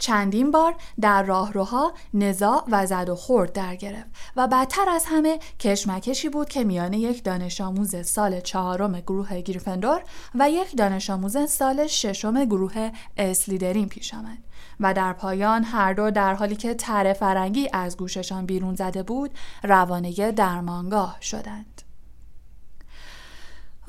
چندین 0.00 0.50
بار 0.50 0.74
در 1.00 1.22
راهروها 1.22 1.92
نزاع 2.14 2.64
و 2.70 2.86
زد 2.86 3.08
و 3.08 3.14
خورد 3.14 3.52
در 3.52 3.76
گرفت 3.76 4.10
و 4.36 4.48
بدتر 4.48 4.88
از 4.88 5.04
همه 5.08 5.38
کشمکشی 5.60 6.28
بود 6.28 6.48
که 6.48 6.64
میان 6.64 6.92
یک 6.92 7.24
دانش 7.24 7.60
آموز 7.60 8.06
سال 8.06 8.40
چهارم 8.40 9.00
گروه 9.00 9.40
گریفندور 9.40 10.02
و 10.34 10.50
یک 10.50 10.76
دانش 10.76 11.10
آموز 11.10 11.50
سال 11.50 11.86
ششم 11.86 12.44
گروه 12.44 12.90
اسلیدرین 13.16 13.88
پیش 13.88 14.14
آمد 14.14 14.38
و 14.80 14.94
در 14.94 15.12
پایان 15.12 15.64
هر 15.64 15.92
دو 15.92 16.10
در 16.10 16.34
حالی 16.34 16.56
که 16.56 16.74
تره 16.74 17.12
فرنگی 17.12 17.68
از 17.72 17.96
گوششان 17.96 18.46
بیرون 18.46 18.74
زده 18.74 19.02
بود 19.02 19.30
روانه 19.62 20.32
درمانگاه 20.32 21.16
شدند. 21.20 21.89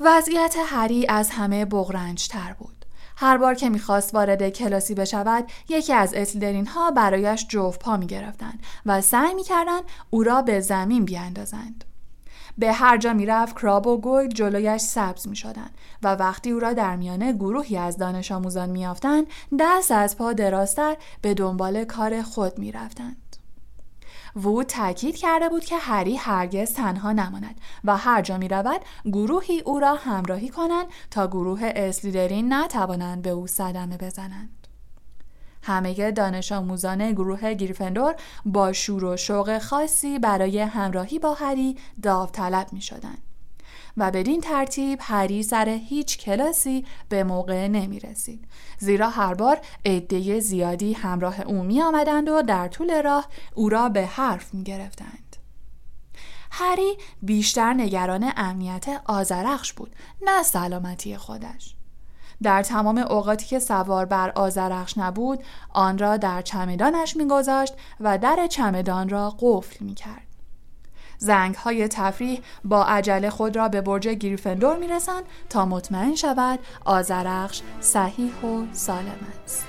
وضعیت 0.04 0.56
هری 0.66 1.06
از 1.08 1.30
همه 1.30 1.64
تر 2.30 2.52
بود. 2.58 2.84
هر 3.16 3.36
بار 3.38 3.54
که 3.54 3.70
می‌خواست 3.70 4.14
وارد 4.14 4.48
کلاسی 4.48 4.94
بشود 4.94 5.50
یکی 5.68 5.92
از 5.92 6.14
اسلیدرین 6.14 6.66
ها 6.66 6.90
برایش 6.90 7.46
جوف 7.48 7.78
پا 7.78 7.96
می‌گرفتند 7.96 8.62
و 8.86 9.00
سعی 9.00 9.34
می‌کردند 9.34 9.82
او 10.10 10.22
را 10.22 10.42
به 10.42 10.60
زمین 10.60 11.04
بیاندازند. 11.04 11.84
به 12.58 12.72
هر 12.72 12.96
جا 12.98 13.12
می‌رفت 13.12 13.56
کراب 13.56 13.86
و 13.86 13.98
گوید 13.98 14.34
جلویش 14.34 14.82
سبز 14.82 15.28
می 15.28 15.36
شدن 15.36 15.70
و 16.02 16.14
وقتی 16.14 16.50
او 16.50 16.60
را 16.60 16.72
در 16.72 16.96
میانه 16.96 17.32
گروهی 17.32 17.76
از 17.76 17.96
دانش 17.96 18.32
آموزان 18.32 18.70
میافتند 18.70 19.26
دست 19.58 19.90
از 19.90 20.16
پا 20.16 20.32
درازتر 20.32 20.96
به 21.20 21.34
دنبال 21.34 21.84
کار 21.84 22.22
خود 22.22 22.58
می‌رفتند. 22.58 23.21
وود 24.36 24.66
تاکید 24.66 25.16
کرده 25.16 25.48
بود 25.48 25.64
که 25.64 25.76
هری 25.76 26.16
هرگز 26.16 26.72
تنها 26.72 27.12
نماند 27.12 27.60
و 27.84 27.96
هر 27.96 28.22
جا 28.22 28.38
می 28.38 28.48
رود 28.48 28.80
گروهی 29.04 29.60
او 29.60 29.80
را 29.80 29.94
همراهی 29.94 30.48
کنند 30.48 30.86
تا 31.10 31.26
گروه 31.26 31.60
اسلیدرین 31.76 32.52
نتوانند 32.52 33.22
به 33.22 33.30
او 33.30 33.46
صدمه 33.46 33.96
بزنند. 33.96 34.68
همه 35.62 36.10
دانش 36.10 36.52
آموزان 36.52 37.12
گروه 37.12 37.54
گریفندور 37.54 38.14
با 38.44 38.72
شور 38.72 39.04
و 39.04 39.16
شوق 39.16 39.58
خاصی 39.58 40.18
برای 40.18 40.60
همراهی 40.60 41.18
با 41.18 41.34
هری 41.34 41.78
داوطلب 42.02 42.72
می 42.72 42.80
شدند. 42.80 43.31
و 43.96 44.10
بدین 44.10 44.40
ترتیب 44.40 44.98
هری 45.02 45.42
سر 45.42 45.68
هیچ 45.68 46.18
کلاسی 46.18 46.86
به 47.08 47.24
موقع 47.24 47.68
نمی 47.68 48.00
رسید. 48.00 48.44
زیرا 48.78 49.10
هر 49.10 49.34
بار 49.34 49.60
عده 49.84 50.40
زیادی 50.40 50.92
همراه 50.92 51.40
او 51.40 51.62
می 51.62 51.82
آمدند 51.82 52.28
و 52.28 52.42
در 52.42 52.68
طول 52.68 53.02
راه 53.02 53.26
او 53.54 53.68
را 53.68 53.88
به 53.88 54.06
حرف 54.06 54.54
می 54.54 54.62
گرفتند. 54.62 55.36
هری 56.50 56.96
بیشتر 57.22 57.72
نگران 57.72 58.32
امنیت 58.36 58.86
آزرخش 59.04 59.72
بود 59.72 59.96
نه 60.22 60.42
سلامتی 60.42 61.16
خودش. 61.16 61.74
در 62.42 62.62
تمام 62.62 62.98
اوقاتی 62.98 63.46
که 63.46 63.58
سوار 63.58 64.04
بر 64.04 64.30
آزرخش 64.30 64.98
نبود 64.98 65.44
آن 65.70 65.98
را 65.98 66.16
در 66.16 66.42
چمدانش 66.42 67.16
میگذاشت 67.16 67.74
و 68.00 68.18
در 68.18 68.46
چمدان 68.46 69.08
را 69.08 69.36
قفل 69.40 69.84
می 69.84 69.94
کرد. 69.94 70.31
زنگ 71.22 71.54
های 71.54 71.88
تفریح 71.88 72.40
با 72.64 72.84
عجله 72.84 73.30
خود 73.30 73.56
را 73.56 73.68
به 73.68 73.80
برج 73.80 74.08
گریفندور 74.08 74.76
می‌رسند 74.76 75.24
تا 75.48 75.66
مطمئن 75.66 76.14
شود 76.14 76.58
آزرخش 76.84 77.60
صحیح 77.80 78.40
و 78.40 78.64
سالم 78.72 79.18
است. 79.44 79.66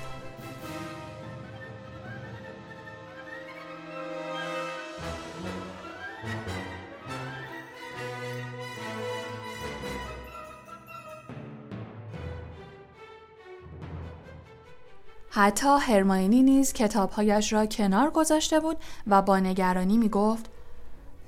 حتی 15.30 15.68
هرماینی 15.80 16.42
نیز 16.42 16.72
کتابهایش 16.72 17.52
را 17.52 17.66
کنار 17.66 18.10
گذاشته 18.10 18.60
بود 18.60 18.76
و 19.06 19.22
با 19.22 19.38
نگرانی 19.38 19.98
می 19.98 20.08
گفت 20.08 20.53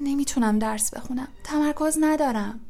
نمی‌تونم 0.01 0.59
درس 0.59 0.95
بخونم 0.95 1.29
تمرکز 1.45 1.99
ندارم 2.01 2.61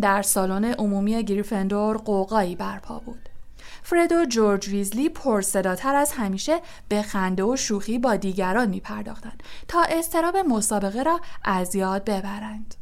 در 0.00 0.22
سالن 0.22 0.64
عمومی 0.64 1.24
گریفندور 1.24 1.96
قوقایی 1.96 2.56
برپا 2.56 2.98
بود. 2.98 3.28
فرد 3.82 4.12
و 4.12 4.24
جورج 4.24 4.68
ویزلی 4.68 5.08
پرصداتر 5.08 5.94
از 5.94 6.12
همیشه 6.12 6.60
به 6.88 7.02
خنده 7.02 7.44
و 7.44 7.56
شوخی 7.56 7.98
با 7.98 8.16
دیگران 8.16 8.68
می 8.68 8.80
پرداختند 8.80 9.42
تا 9.68 9.82
استراب 9.82 10.36
مسابقه 10.36 11.02
را 11.02 11.20
از 11.44 11.74
یاد 11.74 12.04
ببرند. 12.04 12.74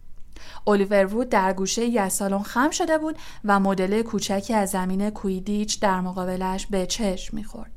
الیور 0.67 1.15
وود 1.15 1.29
در 1.29 1.53
گوشه 1.53 1.83
ای 1.83 2.09
سالن 2.09 2.43
خم 2.43 2.71
شده 2.71 2.99
بود 2.99 3.19
و 3.45 3.61
مدل 3.61 4.03
کوچکی 4.03 4.55
از 4.55 4.71
زمین 4.71 5.11
کویدیچ 5.11 5.81
در 5.81 6.01
مقابلش 6.01 6.67
به 6.67 6.87
چشم 6.87 7.37
می‌خورد. 7.37 7.71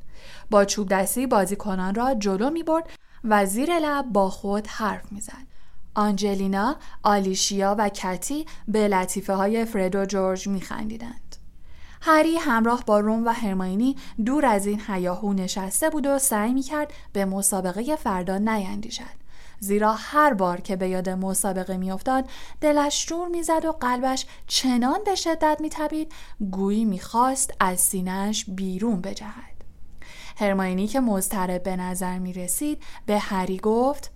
با 0.50 0.64
چوب 0.64 0.88
دستی 0.88 1.26
بازیکنان 1.26 1.94
را 1.94 2.14
جلو 2.14 2.50
می 2.50 2.62
برد 2.62 2.84
و 3.24 3.46
زیر 3.46 3.78
لب 3.78 4.06
با 4.12 4.30
خود 4.30 4.66
حرف 4.66 5.12
می‌زد. 5.12 5.50
آنجلینا، 5.94 6.76
آلیشیا 7.02 7.76
و 7.78 7.88
کتی 7.88 8.46
به 8.68 8.88
لطیفه 8.88 9.34
های 9.34 9.64
فرد 9.64 9.94
و 9.94 10.06
جورج 10.06 10.48
میخندیدند. 10.48 11.36
هری 12.02 12.36
همراه 12.36 12.84
با 12.86 13.00
روم 13.00 13.26
و 13.26 13.28
هرماینی 13.28 13.96
دور 14.24 14.46
از 14.46 14.66
این 14.66 14.80
حیاهو 14.80 15.32
نشسته 15.32 15.90
بود 15.90 16.06
و 16.06 16.18
سعی 16.18 16.54
می‌کرد 16.54 16.92
به 17.12 17.24
مسابقه 17.24 17.96
فردا 17.96 18.38
نیندیشد. 18.38 19.20
زیرا 19.60 19.94
هر 19.98 20.34
بار 20.34 20.60
که 20.60 20.76
به 20.76 20.88
یاد 20.88 21.08
مسابقه 21.08 21.76
میافتاد 21.76 22.24
دلش 22.60 23.06
شور 23.06 23.28
می‌زد 23.28 23.64
و 23.64 23.72
قلبش 23.72 24.26
چنان 24.46 24.98
به 25.04 25.14
شدت 25.14 25.58
میتبید 25.60 26.12
گویی 26.50 26.84
می‌خواست 26.84 27.54
از 27.60 27.80
سینهش 27.80 28.44
بیرون 28.48 29.00
بجهد 29.00 29.59
هرماینی 30.40 30.86
که 30.86 31.00
مضطرب 31.00 31.62
به 31.62 31.76
نظر 31.76 32.18
می 32.18 32.32
رسید 32.32 32.82
به 33.06 33.18
هری 33.18 33.58
گفت 33.58 34.10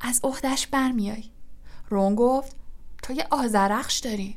از 0.00 0.20
اختش 0.24 0.66
برمیای. 0.66 1.24
رون 1.88 2.14
گفت 2.14 2.56
تو 3.02 3.12
یه 3.12 3.26
آزرخش 3.30 3.98
داری. 3.98 4.36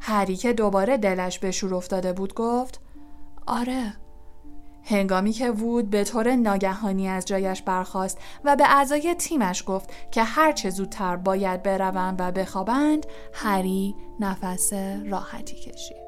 هری 0.00 0.36
که 0.36 0.52
دوباره 0.52 0.96
دلش 0.96 1.38
به 1.38 1.50
شور 1.50 1.74
افتاده 1.74 2.12
بود 2.12 2.34
گفت 2.34 2.80
آره. 3.46 3.94
هنگامی 4.84 5.32
که 5.32 5.50
وود 5.50 5.90
به 5.90 6.04
طور 6.04 6.36
ناگهانی 6.36 7.08
از 7.08 7.24
جایش 7.24 7.62
برخاست 7.62 8.18
و 8.44 8.56
به 8.56 8.64
اعضای 8.64 9.14
تیمش 9.14 9.64
گفت 9.66 9.90
که 10.10 10.22
هر 10.22 10.52
چه 10.52 10.70
زودتر 10.70 11.16
باید 11.16 11.62
بروند 11.62 12.16
و 12.20 12.32
بخوابند 12.32 13.06
هری 13.32 13.94
نفس 14.20 14.72
راحتی 15.06 15.56
کشید. 15.56 16.07